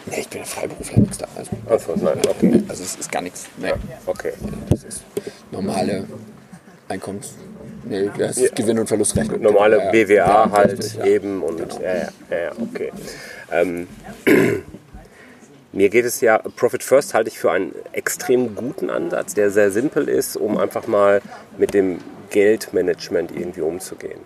Nee, 0.07 0.21
ich 0.21 0.29
bin 0.29 0.45
Freiberufler 0.45 1.03
da. 1.19 1.27
Also, 1.37 1.51
also, 1.67 2.05
nein, 2.05 2.19
okay. 2.29 2.63
also 2.69 2.83
es 2.83 2.97
ist 2.97 3.13
gar 3.13 3.23
nichts. 3.23 3.47
Nee. 3.57 3.69
Ja, 3.69 3.77
okay. 4.07 4.33
Das 4.69 4.85
ist 4.85 5.03
normale 5.51 6.05
Einkommens... 6.89 7.35
Nee, 7.85 8.11
das 8.17 8.37
ist 8.37 8.55
Gewinn- 8.55 8.79
und 8.79 8.87
Verlustrechnung. 8.87 9.41
Normale 9.41 9.79
ja, 9.79 9.91
BWA 9.91 10.15
ja, 10.15 10.51
halt 10.53 10.79
richtig, 10.79 11.03
eben 11.05 11.43
und 11.43 11.57
genau. 11.57 11.81
ja, 11.81 11.95
ja, 11.95 12.11
ja, 12.31 12.53
okay. 12.61 12.93
Ähm, 13.51 13.89
mir 15.73 15.89
geht 15.89 16.05
es 16.05 16.21
ja, 16.21 16.39
Profit 16.39 16.83
First 16.83 17.15
halte 17.15 17.31
ich 17.31 17.39
für 17.39 17.51
einen 17.51 17.75
extrem 17.93 18.55
guten 18.55 18.91
Ansatz, 18.91 19.33
der 19.35 19.51
sehr 19.51 19.71
simpel 19.71 20.09
ist, 20.09 20.37
um 20.37 20.59
einfach 20.59 20.87
mal 20.87 21.23
mit 21.57 21.73
dem 21.73 21.99
Geldmanagement 22.31 23.33
irgendwie 23.33 23.63
umzugehen. 23.63 24.21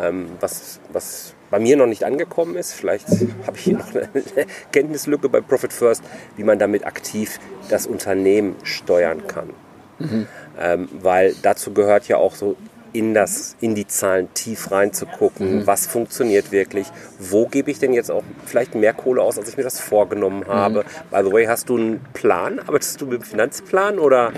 Ähm, 0.00 0.30
was, 0.40 0.80
was 0.92 1.34
bei 1.50 1.58
mir 1.58 1.76
noch 1.76 1.86
nicht 1.86 2.04
angekommen 2.04 2.56
ist, 2.56 2.72
vielleicht 2.72 3.08
habe 3.46 3.56
ich 3.56 3.64
hier 3.64 3.78
noch 3.78 3.94
eine 3.94 4.08
Kenntnislücke 4.72 5.28
bei 5.28 5.40
Profit 5.40 5.72
First, 5.72 6.02
wie 6.36 6.44
man 6.44 6.58
damit 6.58 6.86
aktiv 6.86 7.40
das 7.68 7.86
Unternehmen 7.86 8.56
steuern 8.62 9.26
kann. 9.26 9.50
Mhm. 9.98 10.26
Ähm, 10.60 10.88
weil 11.00 11.34
dazu 11.42 11.72
gehört 11.72 12.08
ja 12.08 12.16
auch 12.16 12.34
so 12.34 12.56
in, 12.92 13.14
das, 13.14 13.56
in 13.60 13.74
die 13.74 13.86
Zahlen 13.86 14.32
tief 14.34 14.70
reinzugucken, 14.70 15.60
mhm. 15.60 15.66
was 15.66 15.86
funktioniert 15.86 16.52
wirklich, 16.52 16.86
wo 17.18 17.46
gebe 17.46 17.70
ich 17.70 17.78
denn 17.78 17.92
jetzt 17.92 18.10
auch 18.10 18.22
vielleicht 18.46 18.74
mehr 18.74 18.92
Kohle 18.92 19.22
aus, 19.22 19.38
als 19.38 19.48
ich 19.48 19.56
mir 19.56 19.62
das 19.62 19.80
vorgenommen 19.80 20.40
mhm. 20.40 20.48
habe. 20.48 20.80
Mhm. 20.80 21.10
By 21.10 21.22
the 21.24 21.32
way, 21.32 21.46
hast 21.46 21.68
du 21.68 21.76
einen 21.76 22.00
Plan? 22.12 22.58
Arbeitest 22.58 23.00
du 23.00 23.06
mit 23.06 23.20
dem 23.20 23.24
Finanzplan 23.24 23.98
oder? 23.98 24.32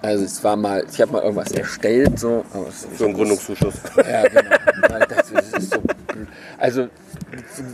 Also 0.00 0.24
es 0.24 0.44
war 0.44 0.56
mal, 0.56 0.84
ich 0.90 1.00
habe 1.00 1.12
mal 1.12 1.22
irgendwas 1.22 1.50
erstellt, 1.50 2.18
so. 2.18 2.44
so 2.96 3.06
ein 3.06 3.14
Gründungszuschuss. 3.14 3.74
Ja, 3.96 4.22
genau. 4.28 4.56
Also 6.58 6.88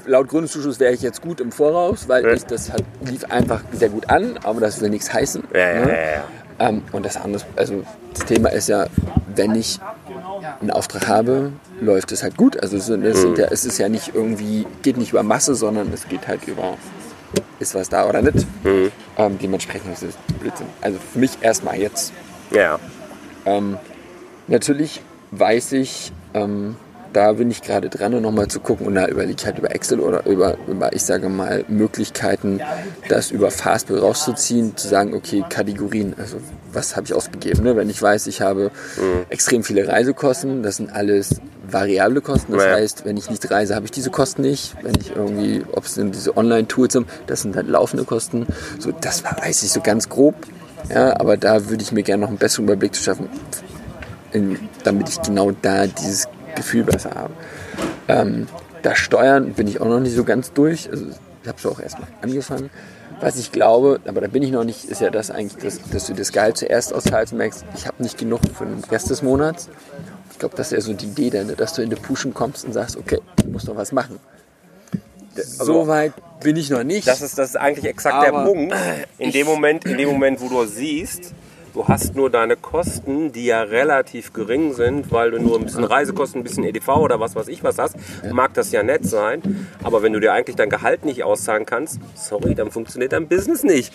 laut 0.07 0.29
Gründungszuschuss 0.29 0.79
wäre 0.79 0.93
ich 0.93 1.03
jetzt 1.03 1.23
gut 1.23 1.41
im 1.41 1.53
Voraus, 1.53 2.09
weil 2.09 2.26
ich, 2.35 2.45
das 2.45 2.71
hat, 2.71 2.85
lief 3.03 3.25
einfach 3.25 3.62
sehr 3.73 3.88
gut 3.88 4.11
an, 4.11 4.38
aber 4.45 4.61
das 4.61 4.81
will 4.81 4.91
nichts 4.91 5.12
heißen. 5.12 5.43
Ja, 5.55 5.75
ne? 5.75 5.88
ja, 5.88 5.95
ja, 5.95 6.25
ähm, 6.59 6.83
und 6.93 7.05
das 7.05 7.17
andere, 7.17 7.43
also 7.57 7.83
das 8.12 8.26
Thema 8.26 8.50
ist 8.50 8.69
ja, 8.69 8.87
wenn 9.35 9.55
ich 9.55 9.81
einen 10.61 10.71
Auftrag 10.71 11.09
habe, 11.09 11.53
läuft 11.81 12.12
es 12.12 12.23
halt 12.23 12.37
gut. 12.37 12.61
Also 12.62 12.76
es, 12.76 12.87
sind 12.87 13.38
ja, 13.38 13.47
es 13.50 13.64
ist 13.64 13.79
ja 13.79 13.88
nicht 13.88 14.14
irgendwie, 14.14 14.67
geht 14.83 14.97
nicht 14.97 15.11
über 15.11 15.23
Masse, 15.23 15.55
sondern 15.55 15.93
es 15.93 16.07
geht 16.09 16.29
halt 16.29 16.47
über, 16.47 16.76
ist 17.59 17.75
was 17.75 17.88
da 17.88 18.09
oder 18.09 18.23
nicht. 18.23 18.47
Ähm, 18.64 19.38
dementsprechend 19.43 19.93
ist 19.95 20.03
es 20.03 20.14
Blödsinn. 20.38 20.67
Also 20.81 20.99
für 21.12 21.19
mich 21.19 21.38
erstmal 21.41 21.79
jetzt. 21.79 22.12
Ja. 22.50 22.79
Ähm, 23.47 23.79
natürlich 24.47 25.03
weiß 25.33 25.73
ich, 25.73 26.12
ähm, 26.35 26.76
da 27.14 27.33
bin 27.33 27.50
ich 27.50 27.62
gerade 27.62 27.88
dran, 27.88 28.12
um 28.14 28.21
nochmal 28.23 28.49
zu 28.49 28.61
gucken 28.61 28.87
und 28.87 28.94
da 28.97 29.06
überlege 29.06 29.37
ich 29.38 29.47
halt 29.47 29.59
über 29.59 29.75
Excel 29.75 30.00
oder 30.00 30.26
über, 30.26 30.56
über, 30.66 30.92
ich 30.92 31.02
sage 31.02 31.28
mal, 31.30 31.64
Möglichkeiten, 31.68 32.61
das 33.09 33.30
über 33.30 33.50
Fastbill 33.50 33.99
rauszuziehen, 34.00 34.76
zu 34.76 34.88
sagen, 34.88 35.14
okay, 35.14 35.42
Kategorien, 35.49 36.14
also 36.18 36.37
was 36.73 36.97
habe 36.97 37.06
ich 37.06 37.14
ausgegeben. 37.14 37.62
Ne? 37.62 37.76
Wenn 37.76 37.88
ich 37.88 38.02
weiß, 38.02 38.26
ich 38.26 38.40
habe 38.42 38.71
extrem 39.30 39.62
viele 39.64 39.87
Reisekosten, 39.88 40.62
das 40.62 40.76
sind 40.76 40.92
alles 40.92 41.40
variable 41.71 42.21
Kosten, 42.21 42.52
das 42.52 42.64
Ja. 42.64 42.73
heißt, 42.73 43.04
wenn 43.06 43.16
ich 43.16 43.30
nicht 43.30 43.50
reise, 43.50 43.75
habe 43.75 43.87
ich 43.87 43.92
diese 43.92 44.11
Kosten 44.11 44.42
nicht. 44.42 44.75
Wenn 44.83 44.94
ich 45.00 45.14
irgendwie, 45.16 45.64
ob 45.73 45.85
es 45.87 45.94
diese 45.94 46.37
Online-Tools 46.37 46.92
sind, 46.92 47.09
das 47.26 47.42
sind 47.42 47.56
halt 47.56 47.68
laufende 47.68 48.04
Kosten. 48.04 48.47
So, 48.78 48.92
das 48.92 49.25
weiß 49.25 49.62
ich 49.62 49.71
so 49.73 49.80
ganz 49.80 50.09
grob. 50.09 50.35
Ja, 50.92 51.18
aber 51.18 51.37
da 51.38 51.68
würde 51.71 51.83
ich 51.83 51.92
mir 51.92 52.02
gerne 52.02 52.23
noch 52.23 52.28
einen 52.28 52.37
besseren 52.38 52.64
Überblick 52.66 52.94
zu 52.94 53.02
schaffen, 53.02 53.28
in, 54.33 54.59
damit 54.83 55.09
ich 55.09 55.23
genau 55.23 55.52
da 55.62 55.87
dieses 55.87 56.26
Gefühl 56.54 56.84
besser 56.84 57.11
habe. 57.14 57.34
Ähm, 58.08 58.46
das 58.82 58.99
Steuern 58.99 59.52
bin 59.54 59.66
ich 59.66 59.80
auch 59.80 59.88
noch 59.88 60.00
nicht 60.00 60.14
so 60.14 60.25
ganz 60.25 60.52
durch. 60.52 60.88
Also 60.90 61.06
ich 61.42 61.49
habe 61.49 61.58
es 61.58 61.66
auch 61.66 61.80
erst 61.80 61.99
mal 61.99 62.08
angefangen. 62.23 62.70
Was 63.20 63.38
ich 63.38 63.52
glaube, 63.52 64.00
aber 64.06 64.20
da 64.20 64.26
bin 64.26 64.42
ich 64.42 64.50
noch 64.50 64.64
nicht, 64.64 64.84
ist 64.87 65.00
ja 65.00 65.11
das 65.11 65.30
eigentlich, 65.30 65.62
dass, 65.62 65.80
dass 65.90 66.06
du 66.06 66.14
das 66.14 66.32
Gehalt 66.32 66.56
zuerst 66.56 66.92
auszahlst 66.92 67.32
und 67.32 67.38
merkst, 67.38 67.64
ich 67.76 67.87
habe 67.87 68.02
nicht 68.02 68.18
genug 68.18 68.40
für 68.54 68.66
den 68.66 68.82
Rest 68.84 69.08
des 69.08 69.23
Monats. 69.23 69.68
Ich 70.32 70.38
glaube, 70.38 70.56
das 70.56 70.73
ist 70.73 70.73
ja 70.73 70.80
so 70.80 70.92
die 70.92 71.06
Idee, 71.06 71.30
dann, 71.30 71.54
dass 71.56 71.75
du 71.75 71.82
in 71.82 71.90
die 71.90 71.96
Pushen 71.96 72.34
kommst 72.34 72.64
und 72.64 72.73
sagst, 72.73 72.96
okay, 72.96 73.20
du 73.37 73.50
musst 73.50 73.68
noch 73.68 73.76
was 73.76 73.92
machen. 73.92 74.18
so 75.37 75.87
weit 75.87 76.12
bin 76.42 76.56
ich 76.56 76.70
noch 76.70 76.82
nicht. 76.82 77.06
Das 77.06 77.23
ist, 77.23 77.38
das 77.38 77.50
ist 77.50 77.56
eigentlich 77.56 77.87
exakt 77.87 78.26
der 78.26 78.32
Punkt. 78.32 78.75
In 79.18 79.30
dem, 79.30 79.46
Moment, 79.46 79.84
in 79.84 79.96
dem 79.96 80.08
Moment, 80.08 80.40
wo 80.40 80.49
du 80.49 80.66
siehst, 80.66 81.32
du 81.75 81.87
hast 81.88 82.14
nur 82.14 82.31
deine 82.31 82.57
Kosten, 82.57 83.33
die 83.33 83.47
ja 83.47 83.62
relativ 83.62 84.33
gering 84.33 84.73
sind, 84.75 85.11
weil 85.12 85.33
du 85.33 85.38
nur 85.43 85.59
ein 85.59 85.64
bisschen 85.64 85.85
Reisekosten, 85.85 86.40
ein 86.40 86.45
bisschen 86.45 86.64
EDV 86.64 86.88
oder 86.97 87.21
was 87.21 87.35
weiß 87.35 87.49
ich 87.49 87.62
was 87.64 87.78
hast, 87.78 87.97
mag 88.33 88.54
das 88.54 88.73
ja 88.73 88.83
nett 88.83 89.04
sein. 89.04 89.69
Aber 89.83 90.02
wenn 90.02 90.12
du 90.12 90.21
dir 90.21 90.33
eigentlich 90.33 90.57
dein 90.57 90.71
Gehalt 90.71 91.04
nicht 91.04 91.25
auszahlen 91.25 91.66
kannst, 91.66 91.99
sorry, 92.14 92.54
dann 92.54 92.71
funktioniert 92.71 93.12
dein 93.12 93.28
Business 93.28 93.62
nicht. 93.64 93.93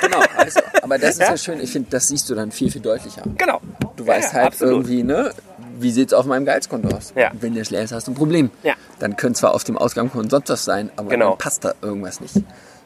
Genau, 0.00 0.20
also, 0.36 0.60
aber 0.82 0.98
das 0.98 1.10
ist 1.18 1.20
ja 1.20 1.36
schön. 1.36 1.60
Ich 1.60 1.72
finde, 1.72 1.88
das 1.90 2.08
siehst 2.08 2.28
du 2.28 2.34
dann 2.34 2.50
viel, 2.52 2.70
viel 2.70 2.82
deutlicher. 2.82 3.22
genau. 3.38 3.60
Du 3.96 4.06
weißt 4.06 4.32
Ja, 4.32 4.38
halt 4.40 4.46
absolut. 4.48 4.74
irgendwie, 4.88 5.02
ne, 5.04 5.30
wie 5.78 5.90
sieht 5.92 6.08
es 6.08 6.14
auf 6.14 6.26
meinem 6.26 6.44
Gehaltskonto 6.44 6.88
aus? 6.96 7.12
Ja. 7.16 7.30
Wenn 7.40 7.54
der 7.54 7.64
leer 7.64 7.82
ist, 7.82 7.92
hast 7.92 8.06
du 8.08 8.12
ein 8.12 8.14
Problem. 8.14 8.50
Ja. 8.62 8.74
Dann 8.98 9.16
könnte 9.16 9.38
zwar 9.38 9.54
auf 9.54 9.64
dem 9.64 9.76
Ausgangskonto 9.78 10.28
sonst 10.30 10.48
was 10.48 10.64
sein, 10.64 10.90
aber 10.96 11.10
Genau. 11.10 11.30
dann 11.30 11.38
passt 11.38 11.64
da 11.64 11.74
irgendwas 11.82 12.20
nicht. 12.20 12.34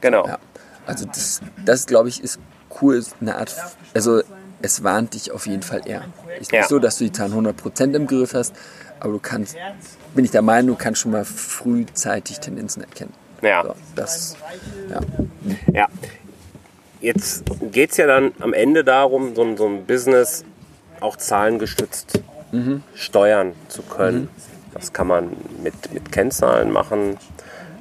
Genau. 0.00 0.26
Ja. 0.26 0.38
Also 0.86 1.04
das, 1.06 1.40
das 1.64 1.86
glaube 1.86 2.08
ich, 2.08 2.22
ist 2.22 2.38
cool, 2.80 2.94
ist 2.96 3.16
eine 3.20 3.36
Art, 3.36 3.54
also 3.94 4.22
es 4.62 4.82
warnt 4.84 5.14
dich 5.14 5.32
auf 5.32 5.46
jeden 5.46 5.62
Fall 5.62 5.82
eher. 5.86 6.04
Ist 6.40 6.52
Ja. 6.52 6.60
nicht 6.60 6.68
so, 6.68 6.78
dass 6.78 6.98
du 6.98 7.04
die 7.04 7.12
Zahlen 7.12 7.32
100% 7.34 7.94
im 7.94 8.06
Griff 8.06 8.34
hast, 8.34 8.54
aber 9.00 9.12
du 9.12 9.18
kannst, 9.18 9.56
bin 10.14 10.24
ich 10.24 10.30
der 10.30 10.42
Meinung, 10.42 10.76
du 10.76 10.82
kannst 10.82 11.00
schon 11.02 11.12
mal 11.12 11.24
frühzeitig 11.24 12.40
Tendenzen 12.40 12.82
erkennen. 12.82 13.12
Ja. 13.42 13.62
So, 13.64 13.74
das, 13.94 14.36
ja. 14.90 15.00
Ja. 15.72 15.88
Jetzt 17.00 17.44
geht 17.72 17.90
es 17.90 17.96
ja 17.98 18.06
dann 18.06 18.32
am 18.40 18.52
Ende 18.54 18.82
darum, 18.82 19.34
so, 19.34 19.42
ein- 19.42 19.56
so 19.56 19.66
ein 19.68 19.84
Business 19.84 20.44
auch 21.00 21.16
zahlengestützt 21.16 22.20
steuern 22.94 23.52
zu 23.68 23.82
können. 23.82 24.30
Das 24.72 24.94
kann 24.94 25.06
man 25.08 25.36
mit, 25.62 25.74
mit 25.92 26.10
Kennzahlen 26.10 26.70
machen. 26.72 27.18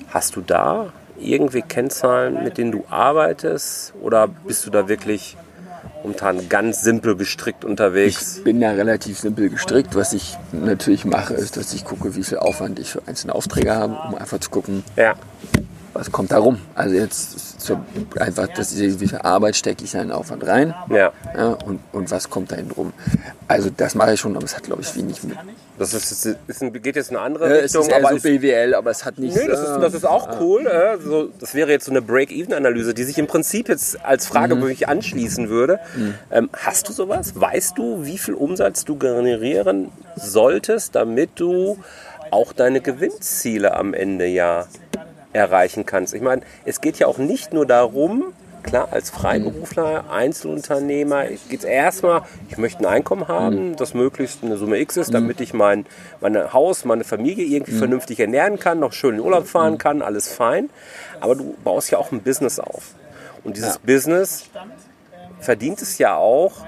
Hast 0.09 0.35
du 0.35 0.41
da 0.41 0.91
irgendwie 1.19 1.61
Kennzahlen, 1.61 2.43
mit 2.43 2.57
denen 2.57 2.71
du 2.71 2.83
arbeitest? 2.89 3.93
Oder 4.01 4.27
bist 4.27 4.65
du 4.65 4.69
da 4.69 4.87
wirklich 4.87 5.37
momentan 6.03 6.49
ganz 6.49 6.81
simpel 6.81 7.15
gestrickt 7.15 7.65
unterwegs? 7.65 8.37
Ich 8.37 8.43
bin 8.43 8.61
da 8.61 8.71
relativ 8.71 9.19
simpel 9.19 9.49
gestrickt. 9.49 9.95
Was 9.95 10.13
ich 10.13 10.37
natürlich 10.51 11.05
mache, 11.05 11.33
ist, 11.33 11.57
dass 11.57 11.73
ich 11.73 11.85
gucke, 11.85 12.15
wie 12.15 12.23
viel 12.23 12.37
Aufwand 12.37 12.79
ich 12.79 12.91
für 12.91 13.01
einzelne 13.07 13.33
Aufträge 13.33 13.75
habe, 13.75 13.97
um 14.07 14.15
einfach 14.15 14.39
zu 14.39 14.49
gucken, 14.49 14.83
Ja, 14.95 15.15
was 15.95 16.11
kommt 16.11 16.31
da 16.31 16.39
rum. 16.39 16.59
Also 16.75 16.95
jetzt 16.95 17.61
so 17.61 17.79
einfach, 18.19 18.47
dass 18.49 18.73
ich, 18.73 18.99
wie 18.99 19.07
viel 19.07 19.17
Arbeit 19.19 19.55
stecke 19.55 19.83
ich 19.85 19.93
in 19.93 20.01
einen 20.01 20.11
Aufwand 20.11 20.45
rein 20.45 20.75
ja. 20.89 21.13
ja, 21.35 21.57
und, 21.65 21.79
und 21.93 22.11
was 22.11 22.29
kommt 22.29 22.51
da 22.51 22.57
hinten 22.57 22.71
rum. 22.71 22.93
Also 23.47 23.69
das 23.75 23.95
mache 23.95 24.13
ich 24.13 24.19
schon, 24.19 24.35
aber 24.35 24.43
es 24.43 24.55
hat, 24.57 24.63
glaube 24.63 24.81
ich, 24.81 24.93
wenig 24.95 25.23
mit. 25.23 25.37
Das 25.79 25.93
ist, 25.93 26.25
ist, 26.47 26.61
ein, 26.61 26.73
geht 26.73 26.95
jetzt 26.95 27.11
in 27.11 27.17
eine 27.17 27.25
andere 27.25 27.45
es 27.47 27.63
Richtung, 27.63 27.81
ist 27.83 27.87
eher 27.89 27.97
aber 27.97 28.09
so 28.09 28.15
ist, 28.15 28.23
BWL, 28.23 28.75
aber 28.75 28.91
es 28.91 29.05
hat 29.05 29.17
nichts. 29.17 29.37
Nö, 29.37 29.47
das 29.47 29.59
ist, 29.61 29.69
äh, 29.69 29.79
das 29.79 29.93
ist 29.93 30.05
auch 30.05 30.39
cool. 30.41 30.67
Äh, 30.67 30.97
so, 31.01 31.29
das 31.39 31.53
wäre 31.53 31.71
jetzt 31.71 31.85
so 31.85 31.91
eine 31.91 32.01
Break-Even-Analyse, 32.01 32.93
die 32.93 33.03
sich 33.03 33.17
im 33.17 33.27
Prinzip 33.27 33.69
jetzt 33.69 34.03
als 34.03 34.27
Frage 34.27 34.57
wirklich 34.57 34.87
anschließen 34.87 35.49
würde. 35.49 35.79
Ähm, 36.31 36.49
hast 36.53 36.89
du 36.89 36.93
sowas? 36.93 37.33
Weißt 37.35 37.77
du, 37.77 38.05
wie 38.05 38.17
viel 38.17 38.33
Umsatz 38.33 38.83
du 38.83 38.97
generieren 38.97 39.91
solltest, 40.15 40.95
damit 40.95 41.31
du 41.35 41.77
auch 42.31 42.53
deine 42.53 42.81
Gewinnziele 42.81 43.75
am 43.75 43.93
Ende 43.93 44.25
ja 44.25 44.65
erreichen 45.35 45.85
kannst? 45.85 46.13
Ich 46.13 46.21
meine, 46.21 46.41
es 46.65 46.81
geht 46.81 46.97
ja 46.97 47.07
auch 47.07 47.17
nicht 47.17 47.53
nur 47.53 47.65
darum, 47.65 48.33
klar, 48.63 48.87
als 48.91 49.11
Freiberufler, 49.11 50.05
Einzelunternehmer 50.09 51.25
geht 51.49 51.59
es 51.59 51.65
erstmal, 51.65 52.23
ich 52.49 52.57
möchte 52.57 52.79
ein 52.79 52.85
Einkommen 52.87 53.27
haben, 53.27 53.75
das 53.75 53.93
möglichst 53.93 54.43
eine 54.43 54.57
Summe 54.57 54.79
X 54.79 54.97
ist, 54.97 55.13
damit 55.13 55.39
ich 55.41 55.53
mein 55.53 55.85
meine 56.21 56.53
Haus, 56.53 56.83
meine 56.85 57.03
Familie 57.03 57.45
irgendwie 57.45 57.73
vernünftig 57.73 58.19
ernähren 58.19 58.57
kann, 58.57 58.79
noch 58.79 58.93
schön 58.93 59.11
in 59.11 59.17
den 59.17 59.25
Urlaub 59.25 59.47
fahren 59.47 59.77
kann, 59.77 60.01
alles 60.01 60.33
fein. 60.33 60.69
Aber 61.19 61.35
du 61.35 61.55
baust 61.63 61.91
ja 61.91 61.99
auch 61.99 62.11
ein 62.11 62.21
Business 62.21 62.59
auf. 62.59 62.93
Und 63.43 63.57
dieses 63.57 63.75
Ja. 63.75 63.81
Business 63.85 64.45
verdient 65.39 65.81
es 65.81 65.99
ja 65.99 66.15
auch, 66.15 66.65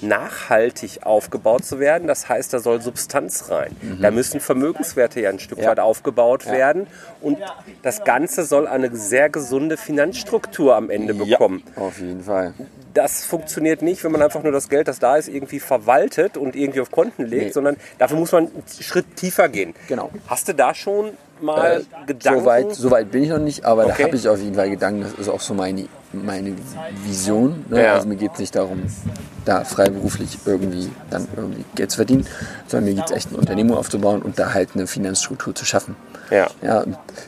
nachhaltig 0.00 1.00
aufgebaut 1.04 1.64
zu 1.64 1.78
werden. 1.80 2.06
Das 2.08 2.28
heißt, 2.28 2.52
da 2.52 2.58
soll 2.58 2.80
Substanz 2.80 3.50
rein. 3.50 3.76
Da 4.00 4.10
müssen 4.10 4.40
Vermögenswerte 4.40 5.20
ja 5.20 5.30
ein 5.30 5.38
Stück 5.38 5.58
Mhm. 5.58 5.64
Ja. 5.64 5.70
weit 5.70 5.80
aufgebaut 5.80 6.46
werden. 6.46 6.86
Und 7.20 7.38
das 7.82 8.04
Ganze 8.04 8.44
soll 8.44 8.66
eine 8.66 8.94
sehr 8.96 9.28
gesunde 9.30 9.76
Finanzstruktur 9.76 10.76
am 10.76 10.90
Ende 10.90 11.14
bekommen. 11.14 11.62
Auf 11.76 12.00
jeden 12.00 12.22
Fall. 12.24 12.54
Das 12.92 13.24
funktioniert 13.24 13.82
nicht, 13.82 14.04
wenn 14.04 14.12
man 14.12 14.22
einfach 14.22 14.42
nur 14.44 14.52
das 14.52 14.68
Geld, 14.68 14.86
das 14.86 15.00
da 15.00 15.16
ist, 15.16 15.28
irgendwie 15.28 15.58
verwaltet 15.58 16.36
und 16.36 16.54
irgendwie 16.54 16.80
auf 16.80 16.90
Konten 16.92 17.24
legt, 17.24 17.46
Nee. 17.46 17.50
sondern 17.52 17.76
dafür 17.98 18.16
muss 18.18 18.30
man 18.30 18.44
einen 18.44 18.62
Schritt 18.80 19.16
tiefer 19.16 19.48
gehen. 19.48 19.74
Genau. 19.88 20.10
Hast 20.28 20.46
du 20.48 20.54
da 20.54 20.74
schon 20.74 21.10
mal 21.40 21.80
Äh, 21.80 22.06
Gedanken? 22.06 22.40
So 22.40 22.46
weit, 22.46 22.74
so 22.74 22.90
weit 22.90 23.10
bin 23.10 23.22
ich 23.24 23.28
noch 23.30 23.38
nicht, 23.38 23.64
aber 23.64 23.84
Okay. 23.86 23.94
da 23.98 24.04
habe 24.04 24.16
ich 24.16 24.28
auf 24.28 24.38
jeden 24.40 24.54
Fall 24.54 24.70
Gedanken. 24.70 25.02
Das 25.02 25.12
ist 25.14 25.28
auch 25.28 25.40
so 25.40 25.54
meine, 25.54 25.86
meine 26.12 26.54
Vision. 27.04 27.64
Ne? 27.68 27.82
Ja. 27.82 27.94
Also 27.94 28.08
mir 28.08 28.16
geht 28.16 28.32
es 28.34 28.38
nicht 28.38 28.54
darum, 28.54 28.82
da 29.44 29.64
freiberuflich 29.64 30.38
irgendwie 30.46 30.90
dann 31.10 31.26
irgendwie 31.36 31.64
Geld 31.74 31.90
zu 31.90 31.96
verdienen, 31.96 32.26
sondern 32.66 32.90
mir 32.90 32.94
geht 32.96 33.06
es 33.10 33.16
echt, 33.16 33.28
eine 33.28 33.38
Unternehmung 33.38 33.76
aufzubauen 33.76 34.22
und 34.22 34.38
da 34.38 34.54
halt 34.54 34.70
eine 34.74 34.86
Finanzstruktur 34.86 35.54
zu 35.54 35.64
schaffen. 35.64 35.96
Ja. 36.30 36.46
Ja, 36.62 36.84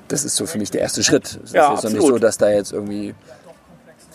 das 0.09 0.25
ist 0.25 0.37
so 0.37 0.47
für 0.47 0.59
mich 0.59 0.71
der 0.71 0.81
erste 0.81 1.03
Schritt. 1.03 1.39
Es 1.45 1.53
Ja, 1.53 1.75
ist 1.75 1.85
noch 1.85 1.91
nicht 1.91 2.07
so, 2.07 2.19
dass 2.19 2.39
da 2.39 2.49
jetzt 2.51 2.73
irgendwie 2.73 3.15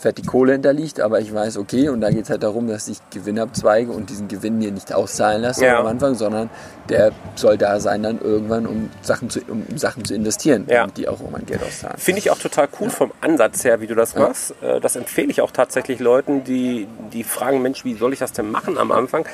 fett 0.02 0.18
die 0.18 0.24
Kohle 0.24 0.54
hinterliegt, 0.54 1.00
aber 1.00 1.20
ich 1.20 1.32
weiß, 1.34 1.58
okay, 1.58 1.90
und 1.90 2.02
da 2.02 2.10
geht 2.10 2.24
es 2.24 2.30
halt 2.32 2.42
darum, 2.44 2.68
dass 2.68 2.88
ich 2.88 2.98
Gewinn 3.12 3.38
abzweige 3.38 3.92
und 3.92 4.10
diesen 4.10 4.28
Gewinn 4.28 4.58
mir 4.58 4.72
nicht 4.72 4.92
auszahlen 4.94 5.42
lasse 5.44 5.66
Ja. 5.66 5.80
am 5.80 5.86
Anfang, 5.86 6.16
sondern 6.16 6.50
der 6.90 7.12
soll 7.36 7.58
da 7.58 7.80
sein 7.80 8.02
dann 8.02 8.20
irgendwann, 8.20 8.66
um 8.66 8.90
Sachen 9.04 9.30
zu, 9.30 9.42
um 9.48 9.64
Sachen 9.78 10.04
zu 10.04 10.16
investieren, 10.16 10.66
Ja. 10.68 10.88
die 10.88 11.08
auch 11.08 11.20
irgendwann 11.20 11.46
Geld 11.46 11.62
auszahlen. 11.64 11.98
Finde 12.00 12.20
ich 12.20 12.32
auch 12.32 12.40
total 12.40 12.68
cool 12.80 12.90
vom 12.90 13.12
Ansatz 13.22 13.64
her, 13.64 13.80
wie 13.80 13.88
du 13.88 13.94
das 13.96 14.16
machst. 14.16 14.56
Äh, 14.62 14.80
Das 14.80 14.96
empfehle 14.96 15.30
ich 15.30 15.42
auch 15.42 15.52
tatsächlich 15.52 16.00
Leuten, 16.00 16.44
die, 16.44 16.88
die 17.14 17.24
fragen, 17.24 17.62
Mensch, 17.62 17.86
wie 17.86 17.94
soll 17.94 18.14
ich 18.14 18.20
das 18.20 18.32
denn 18.34 18.50
machen 18.50 18.78
am 18.80 18.92
Anfang? 18.92 19.26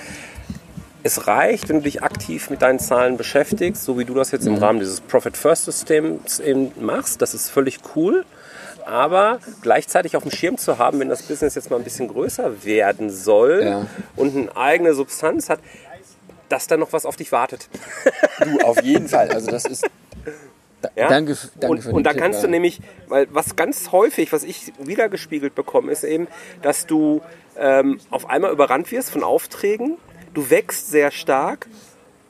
Es 1.04 1.28
reicht, 1.28 1.70
wenn 1.70 1.78
du 1.78 1.84
dich 1.84 2.04
aktiv 2.04 2.50
mit 2.50 2.62
deinen 2.62 2.80
Zahlen 2.80 3.16
beschäftigst, 3.16 3.86
so 3.86 3.98
wie 3.98 4.04
du 4.04 4.14
das 4.14 4.32
jetzt 4.32 4.46
Mhm. 4.46 4.56
im 4.56 4.64
Rahmen 4.64 4.80
dieses 4.80 5.00
Profit 5.00 5.38
First 5.38 5.64
Systems 5.66 6.40
eben 6.42 6.72
machst. 6.82 7.22
Das 7.22 7.34
ist 7.34 7.50
völlig 7.50 7.80
cool. 7.96 8.26
Aber 8.88 9.40
gleichzeitig 9.62 10.16
auf 10.16 10.24
dem 10.24 10.32
Schirm 10.32 10.58
zu 10.58 10.78
haben, 10.78 11.00
wenn 11.02 11.10
das 11.10 11.24
Business 11.24 11.56
jetzt 11.56 11.70
mal 11.70 11.76
ein 11.76 11.84
bisschen 11.84 12.08
größer 12.08 12.64
werden 12.64 13.10
soll 13.10 13.62
Ja. 13.64 13.86
und 14.16 14.36
eine 14.36 14.56
eigene 14.56 14.94
Substanz 14.94 15.50
hat, 15.50 15.60
dass 16.48 16.68
da 16.68 16.78
noch 16.78 16.94
was 16.94 17.06
auf 17.06 17.18
dich 17.18 17.32
wartet. 17.34 17.68
Du, 18.40 18.60
auf 18.66 18.82
jeden 18.84 19.10
Fall. 19.10 19.30
Also 19.32 19.52
das 19.52 19.66
ist. 19.66 19.86
Da, 20.82 20.90
Ja? 20.96 21.10
Danke, 21.10 21.36
danke 21.56 21.68
und, 21.72 21.82
für 21.82 21.90
den 21.90 21.96
und 21.96 22.04
da 22.04 22.12
Tipp, 22.12 22.22
kannst 22.22 22.44
du 22.44 22.48
nämlich, 22.48 22.80
weil 23.08 23.28
was 23.32 23.56
ganz 23.56 23.92
häufig, 23.92 24.32
was 24.32 24.44
ich 24.44 24.72
wiedergespiegelt 24.80 25.54
bekomme, 25.56 25.92
ist 25.92 26.04
eben, 26.04 26.28
dass 26.62 26.86
du 26.86 27.22
ähm, 27.58 28.00
auf 28.12 28.30
einmal 28.30 28.52
überrannt 28.52 28.92
wirst 28.92 29.10
von 29.10 29.24
Aufträgen, 29.24 29.98
du 30.34 30.50
wächst 30.50 30.90
sehr 30.92 31.12
stark 31.12 31.68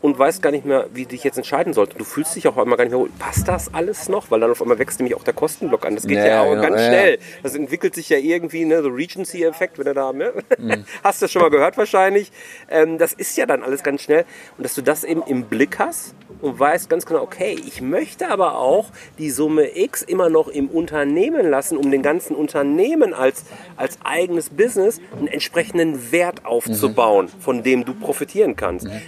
und 0.01 0.17
weißt 0.17 0.41
gar 0.41 0.51
nicht 0.51 0.65
mehr, 0.65 0.87
wie 0.93 1.03
du 1.03 1.09
dich 1.09 1.23
jetzt 1.23 1.37
entscheiden 1.37 1.73
sollst. 1.73 1.99
Du 1.99 2.03
fühlst 2.03 2.35
dich 2.35 2.47
auch 2.47 2.57
einmal 2.57 2.77
gar 2.77 2.85
nicht 2.85 2.93
mehr, 2.93 3.05
passt 3.17 3.47
das 3.47 3.73
alles 3.73 4.09
noch? 4.09 4.29
Weil 4.29 4.39
dann 4.39 4.51
auf 4.51 4.61
einmal 4.61 4.77
wächst 4.77 4.99
nämlich 4.99 5.15
auch 5.15 5.23
der 5.23 5.33
Kostenblock 5.33 5.85
an. 5.85 5.95
Das 5.95 6.05
geht 6.05 6.17
ja, 6.17 6.27
Ja, 6.27 6.41
auch 6.41 6.51
genau, 6.51 6.61
ganz 6.61 6.81
ja. 6.81 6.87
schnell. 6.87 7.19
Das 7.43 7.55
entwickelt 7.55 7.95
sich 7.95 8.09
ja 8.09 8.17
irgendwie, 8.17 8.65
ne, 8.65 8.81
so 8.83 8.89
Regency-Effekt, 8.89 9.79
wenn 9.79 9.85
du 9.85 9.93
da, 9.93 10.13
ne? 10.13 10.33
Hast 11.03 11.21
du 11.21 11.27
schon 11.27 11.41
mal 11.41 11.49
gehört 11.49 11.77
wahrscheinlich. 11.77 12.31
Ähm, 12.69 12.97
das 12.97 13.13
ist 13.13 13.35
ja 13.37 13.45
dann 13.45 13.63
alles 13.63 13.83
ganz 13.83 14.03
schnell. 14.03 14.25
Und 14.57 14.63
dass 14.63 14.75
du 14.75 14.81
das 14.81 15.03
eben 15.03 15.23
im 15.23 15.45
Blick 15.45 15.79
hast 15.79 16.13
und 16.41 16.59
weißt 16.59 16.89
ganz 16.89 17.05
genau, 17.05 17.21
okay, 17.21 17.55
ich 17.65 17.81
möchte 17.81 18.29
aber 18.29 18.57
auch 18.59 18.91
die 19.17 19.31
Summe 19.31 19.77
X 19.77 20.03
immer 20.03 20.29
noch 20.29 20.47
im 20.47 20.67
Unternehmen 20.67 21.49
lassen, 21.49 21.77
um 21.77 21.89
den 21.89 22.03
ganzen 22.03 22.35
Unternehmen 22.35 23.13
als, 23.13 23.45
als 23.75 23.97
eigenes 24.03 24.49
Business 24.49 25.01
einen 25.17 25.27
entsprechenden 25.27 26.11
Wert 26.11 26.45
aufzubauen, 26.45 27.29
von 27.39 27.63
dem 27.63 27.85
du 27.85 27.93
profitieren 27.93 28.55
kannst. 28.55 28.85
Meine, 28.85 29.01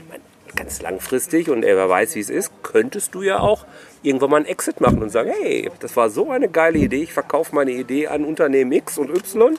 Ganz 0.70 0.84
langfristig 0.84 1.50
und 1.50 1.64
wer 1.64 1.90
weiß, 1.90 2.14
wie 2.14 2.20
es 2.20 2.30
ist, 2.30 2.52
könntest 2.62 3.16
du 3.16 3.24
ja 3.24 3.40
auch 3.40 3.66
irgendwann 4.04 4.30
mal 4.30 4.38
einen 4.38 4.46
Exit 4.46 4.82
machen 4.82 5.02
und 5.02 5.10
sagen, 5.10 5.32
hey, 5.42 5.72
das 5.80 5.98
war 5.98 6.12
so 6.12 6.30
eine 6.30 6.48
geile 6.48 6.78
Idee, 6.78 7.02
ich 7.02 7.12
verkaufe 7.12 7.56
meine 7.56 7.72
Idee 7.72 8.06
an 8.06 8.24
Unternehmen 8.24 8.72
X 8.72 9.00
und 9.00 9.10
Y 9.10 9.58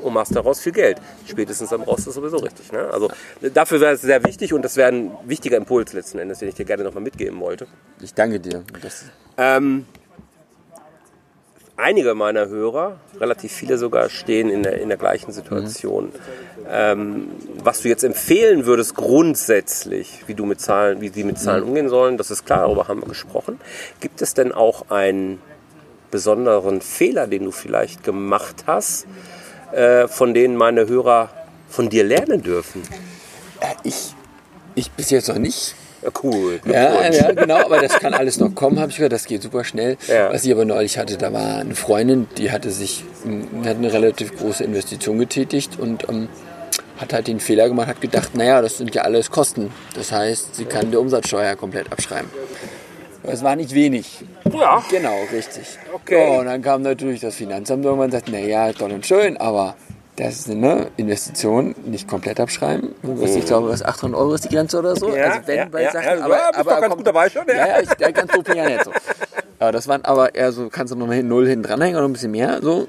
und 0.00 0.12
machst 0.12 0.34
daraus 0.34 0.58
viel 0.58 0.72
Geld. 0.72 1.00
Spätestens 1.24 1.70
brauchst 1.70 2.06
du 2.06 2.10
es 2.10 2.16
sowieso 2.16 2.38
richtig. 2.38 2.72
Ne? 2.72 2.90
Also 2.92 3.12
dafür 3.54 3.80
wäre 3.80 3.92
es 3.92 4.00
sehr 4.00 4.24
wichtig 4.24 4.52
und 4.52 4.62
das 4.62 4.76
wäre 4.76 4.88
ein 4.88 5.12
wichtiger 5.24 5.56
Impuls 5.56 5.92
letzten 5.92 6.18
Endes, 6.18 6.40
den 6.40 6.48
ich 6.48 6.56
dir 6.56 6.64
gerne 6.64 6.82
nochmal 6.82 7.04
mitgeben 7.04 7.38
wollte. 7.38 7.68
Ich 8.00 8.12
danke 8.12 8.40
dir. 8.40 8.64
Ähm, 9.36 9.86
einige 11.76 12.14
meiner 12.14 12.48
Hörer, 12.48 12.98
relativ 13.20 13.52
viele 13.52 13.78
sogar, 13.78 14.08
stehen 14.08 14.48
in 14.48 14.62
der, 14.62 14.80
in 14.80 14.88
der 14.88 14.98
gleichen 14.98 15.32
Situation. 15.32 16.10
Ähm, 16.70 17.28
was 17.62 17.82
du 17.82 17.88
jetzt 17.88 18.04
empfehlen 18.04 18.66
würdest 18.66 18.94
grundsätzlich, 18.94 20.22
wie 20.26 20.34
du 20.34 20.46
mit 20.46 20.60
Zahlen, 20.60 21.00
wie 21.00 21.08
sie 21.08 21.24
mit 21.24 21.38
Zahlen 21.38 21.64
umgehen 21.64 21.88
sollen, 21.88 22.16
das 22.16 22.30
ist 22.30 22.46
klar, 22.46 22.60
darüber 22.60 22.88
haben 22.88 23.00
wir 23.00 23.08
gesprochen. 23.08 23.60
Gibt 24.00 24.22
es 24.22 24.34
denn 24.34 24.52
auch 24.52 24.90
einen 24.90 25.40
besonderen 26.10 26.80
Fehler, 26.80 27.26
den 27.26 27.44
du 27.44 27.50
vielleicht 27.50 28.04
gemacht 28.04 28.64
hast, 28.66 29.06
äh, 29.72 30.06
von 30.08 30.32
denen 30.32 30.56
meine 30.56 30.88
Hörer 30.88 31.28
von 31.68 31.88
dir 31.88 32.04
lernen 32.04 32.42
dürfen? 32.42 32.82
äh, 33.64 33.74
ich, 33.82 34.14
ich 34.74 34.90
bis 34.90 35.10
jetzt 35.10 35.28
noch 35.28 35.38
nicht. 35.38 35.74
Ja, 36.04 36.10
cool. 36.22 36.60
Ja, 36.66 37.10
ja, 37.10 37.32
genau, 37.32 37.56
aber 37.56 37.80
das 37.80 37.94
kann 37.94 38.14
alles 38.14 38.38
noch 38.38 38.54
kommen, 38.54 38.78
habe 38.78 38.90
ich 38.90 38.96
gehört. 38.96 39.12
Das 39.12 39.24
geht 39.24 39.42
super 39.42 39.64
schnell. 39.64 39.96
Ja. 40.06 40.32
Was 40.32 40.44
ich 40.44 40.52
aber 40.52 40.64
neulich 40.64 40.98
hatte, 40.98 41.16
da 41.16 41.32
war 41.32 41.58
eine 41.58 41.74
Freundin, 41.74 42.26
die 42.36 42.50
hatte 42.50 42.70
sich, 42.70 43.04
hat 43.64 43.76
eine 43.76 43.92
relativ 43.92 44.36
große 44.36 44.64
Investition 44.64 45.18
getätigt 45.18 45.78
und 45.78 46.08
ähm, 46.08 46.28
hat 46.98 47.12
halt 47.12 47.26
den 47.26 47.40
Fehler 47.40 47.68
gemacht, 47.68 47.88
hat 47.88 48.00
gedacht, 48.00 48.34
naja, 48.34 48.60
das 48.60 48.78
sind 48.78 48.94
ja 48.94 49.02
alles 49.02 49.30
Kosten. 49.30 49.72
Das 49.94 50.12
heißt, 50.12 50.54
sie 50.54 50.64
kann 50.64 50.90
die 50.90 50.96
Umsatzsteuer 50.96 51.56
komplett 51.56 51.90
abschreiben. 51.90 52.30
Das 53.22 53.42
war 53.42 53.56
nicht 53.56 53.74
wenig. 53.74 54.22
Ja. 54.52 54.84
Genau, 54.90 55.16
richtig. 55.32 55.78
Okay. 55.92 56.26
So, 56.26 56.40
und 56.40 56.46
dann 56.46 56.60
kam 56.60 56.82
natürlich 56.82 57.20
das 57.20 57.34
Finanzamt 57.36 57.84
irgendwann 57.84 58.06
und 58.06 58.12
sagt, 58.12 58.30
naja, 58.30 58.70
toll 58.72 58.92
und 58.92 59.06
schön, 59.06 59.38
aber 59.38 59.76
das 60.16 60.36
ist 60.40 60.50
eine 60.50 60.88
Investition, 60.96 61.74
nicht 61.86 62.06
komplett 62.08 62.38
abschreiben. 62.38 62.94
Was, 63.02 63.34
ich 63.34 63.46
glaube, 63.46 63.68
was 63.68 63.82
800 63.82 64.20
Euro 64.20 64.34
ist 64.34 64.44
die 64.44 64.48
Grenze 64.54 64.78
oder 64.78 64.94
so. 64.94 65.14
Ja, 65.14 65.24
also 65.32 65.40
wenn 65.46 65.56
ja, 65.56 65.64
bei 65.70 65.82
ja, 65.82 65.90
Sachen, 65.92 66.04
ja, 66.18 66.24
aber, 66.24 66.36
ja, 66.36 66.46
bist 66.48 66.58
aber 66.60 66.70
doch 66.70 66.80
ganz 66.80 66.88
kommt- 66.90 66.96
gut 66.98 67.06
dabei 67.06 67.30
schon, 67.30 67.42
ja. 67.48 67.54
Ja, 67.54 67.66
ja, 67.66 67.80
ich, 67.80 67.88
ja 67.98 68.10
ganz 68.10 68.32
doof 68.32 68.44
bin 68.44 68.56
ja 68.56 68.64
nicht 68.68 68.84
so. 68.84 68.92
Aber 69.58 69.72
das 69.72 69.88
waren 69.88 70.04
aber 70.04 70.34
eher 70.34 70.52
so, 70.52 70.68
kannst 70.68 70.92
du 70.92 70.96
noch 70.98 71.08
eine 71.08 71.22
Null 71.22 71.48
hinten 71.48 71.64
dranhängen 71.64 71.96
oder 71.96 72.06
ein 72.06 72.12
bisschen 72.12 72.30
mehr, 72.32 72.60
so. 72.62 72.86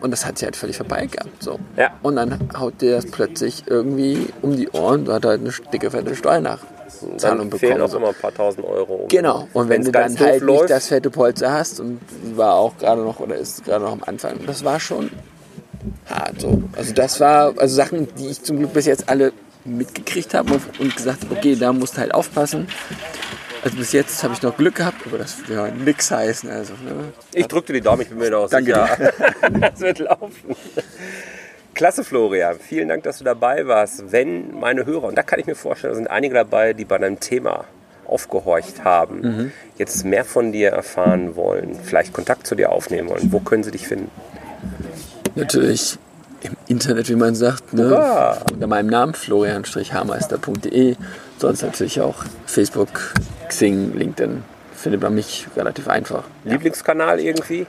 Und 0.00 0.10
das 0.10 0.26
hat 0.26 0.38
sie 0.38 0.44
halt 0.44 0.56
völlig 0.56 0.76
vorbei 0.76 1.06
gehabt, 1.06 1.42
so. 1.42 1.58
Ja. 1.76 1.90
Und 2.02 2.16
dann 2.16 2.50
haut 2.58 2.80
dir 2.80 2.96
das 2.96 3.06
plötzlich 3.06 3.64
irgendwie 3.66 4.26
um 4.42 4.56
die 4.56 4.68
Ohren 4.70 5.06
und 5.06 5.12
hat 5.14 5.24
halt 5.24 5.40
eine 5.40 5.50
dicke, 5.72 5.90
fette 5.90 6.14
Steuernachzahlung 6.16 7.18
Dann 7.18 7.58
fehlen 7.58 7.74
bekommen. 7.78 7.82
auch 7.82 7.88
so. 7.88 7.96
immer 7.98 8.08
ein 8.08 8.14
paar 8.14 8.34
tausend 8.34 8.66
Euro. 8.66 9.06
Genau. 9.08 9.46
Und 9.52 9.68
wenn 9.68 9.76
Wenn's 9.84 9.86
du 9.86 9.92
dann 9.92 10.18
halt 10.18 10.40
läuft, 10.42 10.62
nicht 10.62 10.70
das 10.70 10.88
fette 10.88 11.10
Polster 11.10 11.52
hast 11.52 11.80
und 11.80 12.00
war 12.34 12.54
auch 12.54 12.76
gerade 12.78 13.02
noch 13.02 13.20
oder 13.20 13.36
ist 13.36 13.64
gerade 13.64 13.84
noch 13.84 13.92
am 13.92 14.02
Anfang, 14.04 14.34
das 14.46 14.64
war 14.64 14.80
schon 14.80 15.10
hart 16.08 16.40
so. 16.40 16.62
Also 16.76 16.92
das 16.94 17.20
war 17.20 17.54
also 17.58 17.74
Sachen, 17.74 18.08
die 18.16 18.28
ich 18.28 18.42
zum 18.42 18.58
Glück 18.58 18.72
bis 18.72 18.86
jetzt 18.86 19.08
alle 19.08 19.32
mitgekriegt 19.64 20.34
habe 20.34 20.58
und- 20.78 20.96
gesagt, 20.96 21.26
okay, 21.30 21.54
da 21.56 21.72
musst 21.72 21.96
du 21.96 22.00
halt 22.00 22.14
aufpassen. 22.14 22.68
Also 23.64 23.76
bis 23.76 23.92
jetzt 23.92 24.22
habe 24.22 24.34
ich 24.34 24.42
noch 24.42 24.56
Glück 24.56 24.76
gehabt, 24.76 24.98
aber 25.06 25.18
das 25.18 25.46
will 25.48 25.56
ja 25.56 25.68
nix 25.68 26.10
heißen. 26.10 26.48
Also, 26.48 26.74
ne? 26.74 27.12
Ich 27.34 27.46
drücke 27.48 27.68
dir 27.68 27.72
die 27.74 27.80
Daumen, 27.80 28.02
ich 28.02 28.08
bin 28.08 28.18
mir 28.18 28.30
da 28.30 28.38
auch 28.38 28.48
Danke 28.48 28.72
das 29.60 29.80
wird 29.80 29.98
laufen. 29.98 30.54
Klasse, 31.74 32.02
Florian. 32.04 32.56
Vielen 32.58 32.88
Dank, 32.88 33.02
dass 33.04 33.18
du 33.18 33.24
dabei 33.24 33.66
warst. 33.66 34.10
Wenn 34.10 34.58
meine 34.58 34.84
Hörer, 34.86 35.04
und 35.04 35.16
da 35.18 35.22
kann 35.22 35.38
ich 35.38 35.46
mir 35.46 35.54
vorstellen, 35.54 35.92
da 35.92 35.96
sind 35.96 36.06
einige 36.10 36.34
dabei, 36.34 36.72
die 36.72 36.84
bei 36.84 36.98
deinem 36.98 37.20
Thema 37.20 37.64
aufgehorcht 38.06 38.84
haben, 38.84 39.20
Mhm. 39.20 39.52
jetzt 39.76 40.04
mehr 40.04 40.24
von 40.24 40.50
dir 40.52 40.70
erfahren 40.70 41.36
wollen, 41.36 41.76
vielleicht 41.82 42.12
Kontakt 42.12 42.46
zu 42.46 42.54
dir 42.54 42.72
aufnehmen 42.72 43.08
wollen, 43.08 43.30
wo 43.32 43.40
können 43.40 43.62
sie 43.64 43.70
dich 43.70 43.86
finden? 43.86 44.10
Natürlich 45.38 45.98
im 46.42 46.56
Internet, 46.66 47.08
wie 47.08 47.14
man 47.14 47.34
sagt, 47.34 47.72
ne? 47.72 47.90
Hurra! 47.90 48.38
unter 48.52 48.66
meinem 48.66 48.88
Namen 48.88 49.14
florian-hameister.de. 49.14 50.96
Sonst 51.38 51.62
natürlich 51.62 52.00
auch 52.00 52.24
Facebook, 52.46 53.14
Xing, 53.48 53.96
LinkedIn. 53.96 54.42
Findet 54.74 55.02
man 55.02 55.14
mich 55.14 55.46
relativ 55.56 55.88
einfach. 55.88 56.24
Lieblingskanal 56.44 57.20
irgendwie? 57.20 57.66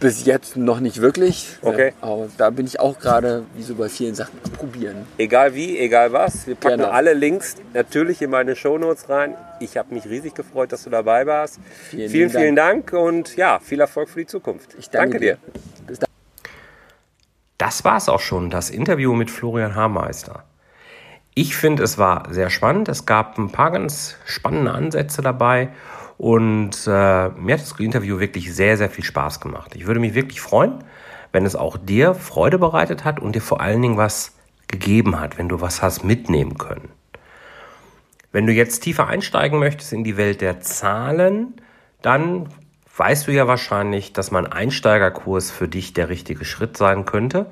Bis 0.00 0.26
jetzt 0.26 0.56
noch 0.56 0.80
nicht 0.80 1.00
wirklich. 1.00 1.56
Okay. 1.62 1.94
Ja, 2.02 2.08
aber 2.08 2.28
da 2.36 2.50
bin 2.50 2.66
ich 2.66 2.80
auch 2.80 2.98
gerade, 2.98 3.44
wie 3.54 3.62
so 3.62 3.74
bei 3.74 3.88
vielen 3.88 4.14
Sachen, 4.14 4.38
am 4.44 4.50
probieren. 4.50 5.06
Egal 5.16 5.54
wie, 5.54 5.78
egal 5.78 6.12
was. 6.12 6.46
Wir 6.46 6.56
packen 6.56 6.78
Gerne. 6.78 6.92
alle 6.92 7.14
Links 7.14 7.54
natürlich 7.72 8.20
in 8.20 8.28
meine 8.28 8.56
Shownotes 8.56 9.08
rein. 9.08 9.34
Ich 9.60 9.78
habe 9.78 9.94
mich 9.94 10.04
riesig 10.04 10.34
gefreut, 10.34 10.72
dass 10.72 10.84
du 10.84 10.90
dabei 10.90 11.26
warst. 11.26 11.58
Vielen 11.88 12.10
vielen, 12.10 12.30
vielen 12.30 12.56
Dank 12.56 12.92
und 12.92 13.36
ja, 13.36 13.58
viel 13.60 13.80
Erfolg 13.80 14.10
für 14.10 14.20
die 14.20 14.26
Zukunft. 14.26 14.74
Ich 14.78 14.90
danke, 14.90 15.20
dir. 15.20 15.38
Bis 15.52 15.62
dann. 15.62 15.73
Das 17.64 17.82
war 17.82 17.96
es 17.96 18.10
auch 18.10 18.20
schon, 18.20 18.50
das 18.50 18.68
Interview 18.68 19.14
mit 19.14 19.30
Florian 19.30 19.74
Haarmeister. 19.74 20.44
Ich 21.32 21.56
finde, 21.56 21.82
es 21.82 21.96
war 21.96 22.30
sehr 22.30 22.50
spannend. 22.50 22.90
Es 22.90 23.06
gab 23.06 23.38
ein 23.38 23.52
paar 23.52 23.70
ganz 23.70 24.18
spannende 24.26 24.72
Ansätze 24.72 25.22
dabei 25.22 25.70
und 26.18 26.86
äh, 26.86 27.30
mir 27.30 27.54
hat 27.54 27.62
das 27.62 27.72
Interview 27.78 28.20
wirklich 28.20 28.54
sehr, 28.54 28.76
sehr 28.76 28.90
viel 28.90 29.02
Spaß 29.02 29.40
gemacht. 29.40 29.74
Ich 29.76 29.86
würde 29.86 29.98
mich 29.98 30.12
wirklich 30.12 30.42
freuen, 30.42 30.84
wenn 31.32 31.46
es 31.46 31.56
auch 31.56 31.78
dir 31.78 32.14
Freude 32.14 32.58
bereitet 32.58 33.02
hat 33.02 33.18
und 33.18 33.34
dir 33.34 33.40
vor 33.40 33.62
allen 33.62 33.80
Dingen 33.80 33.96
was 33.96 34.34
gegeben 34.68 35.18
hat, 35.18 35.38
wenn 35.38 35.48
du 35.48 35.62
was 35.62 35.80
hast 35.80 36.04
mitnehmen 36.04 36.58
können. 36.58 36.90
Wenn 38.30 38.46
du 38.46 38.52
jetzt 38.52 38.80
tiefer 38.80 39.06
einsteigen 39.06 39.58
möchtest 39.58 39.94
in 39.94 40.04
die 40.04 40.18
Welt 40.18 40.42
der 40.42 40.60
Zahlen, 40.60 41.54
dann 42.02 42.50
weißt 42.96 43.26
du 43.26 43.32
ja 43.32 43.46
wahrscheinlich, 43.48 44.12
dass 44.12 44.30
mein 44.30 44.46
Einsteigerkurs 44.46 45.50
für 45.50 45.68
dich 45.68 45.92
der 45.92 46.08
richtige 46.08 46.44
Schritt 46.44 46.76
sein 46.76 47.04
könnte. 47.04 47.50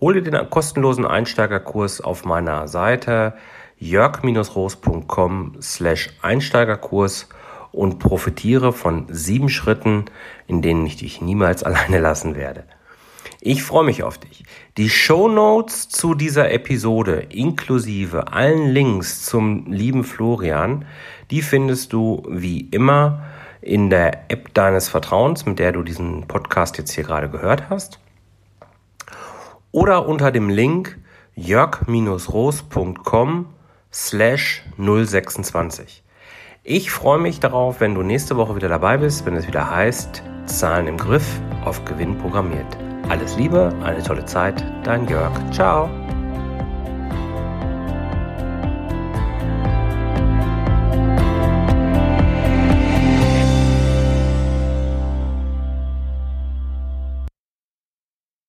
Hol 0.00 0.14
dir 0.14 0.22
den 0.22 0.50
kostenlosen 0.50 1.06
Einsteigerkurs 1.06 2.00
auf 2.00 2.24
meiner 2.24 2.68
Seite 2.68 3.34
jörg-roos.com 3.78 5.56
slash 5.60 6.10
Einsteigerkurs 6.22 7.28
und 7.72 7.98
profitiere 7.98 8.72
von 8.72 9.06
sieben 9.10 9.48
Schritten, 9.48 10.06
in 10.46 10.62
denen 10.62 10.86
ich 10.86 10.96
dich 10.96 11.20
niemals 11.20 11.62
alleine 11.62 11.98
lassen 11.98 12.36
werde. 12.36 12.64
Ich 13.40 13.62
freue 13.62 13.84
mich 13.84 14.02
auf 14.02 14.18
dich. 14.18 14.44
Die 14.76 14.88
Show 14.88 15.28
Notes 15.28 15.88
zu 15.88 16.14
dieser 16.14 16.50
Episode 16.50 17.26
inklusive 17.28 18.32
allen 18.32 18.68
Links 18.68 19.24
zum 19.24 19.70
lieben 19.70 20.04
Florian, 20.04 20.84
die 21.30 21.42
findest 21.42 21.92
du 21.92 22.22
wie 22.28 22.60
immer 22.60 23.24
in 23.60 23.90
der 23.90 24.30
App 24.30 24.54
deines 24.54 24.88
Vertrauens, 24.88 25.46
mit 25.46 25.58
der 25.58 25.72
du 25.72 25.82
diesen 25.82 26.26
Podcast 26.26 26.78
jetzt 26.78 26.92
hier 26.92 27.04
gerade 27.04 27.28
gehört 27.28 27.68
hast. 27.70 28.00
Oder 29.72 30.06
unter 30.06 30.30
dem 30.30 30.48
Link 30.48 30.98
jörg-roos.com 31.34 33.46
slash 33.92 34.64
026. 34.78 36.02
Ich 36.62 36.90
freue 36.90 37.18
mich 37.18 37.40
darauf, 37.40 37.80
wenn 37.80 37.94
du 37.94 38.02
nächste 38.02 38.36
Woche 38.36 38.56
wieder 38.56 38.68
dabei 38.68 38.96
bist, 38.96 39.26
wenn 39.26 39.36
es 39.36 39.46
wieder 39.46 39.70
heißt, 39.70 40.22
Zahlen 40.46 40.88
im 40.88 40.96
Griff, 40.96 41.40
auf 41.64 41.84
Gewinn 41.84 42.18
programmiert. 42.18 42.76
Alles 43.08 43.36
Liebe, 43.36 43.72
eine 43.84 44.02
tolle 44.02 44.24
Zeit, 44.24 44.64
dein 44.82 45.06
Jörg. 45.06 45.32
Ciao. 45.52 45.88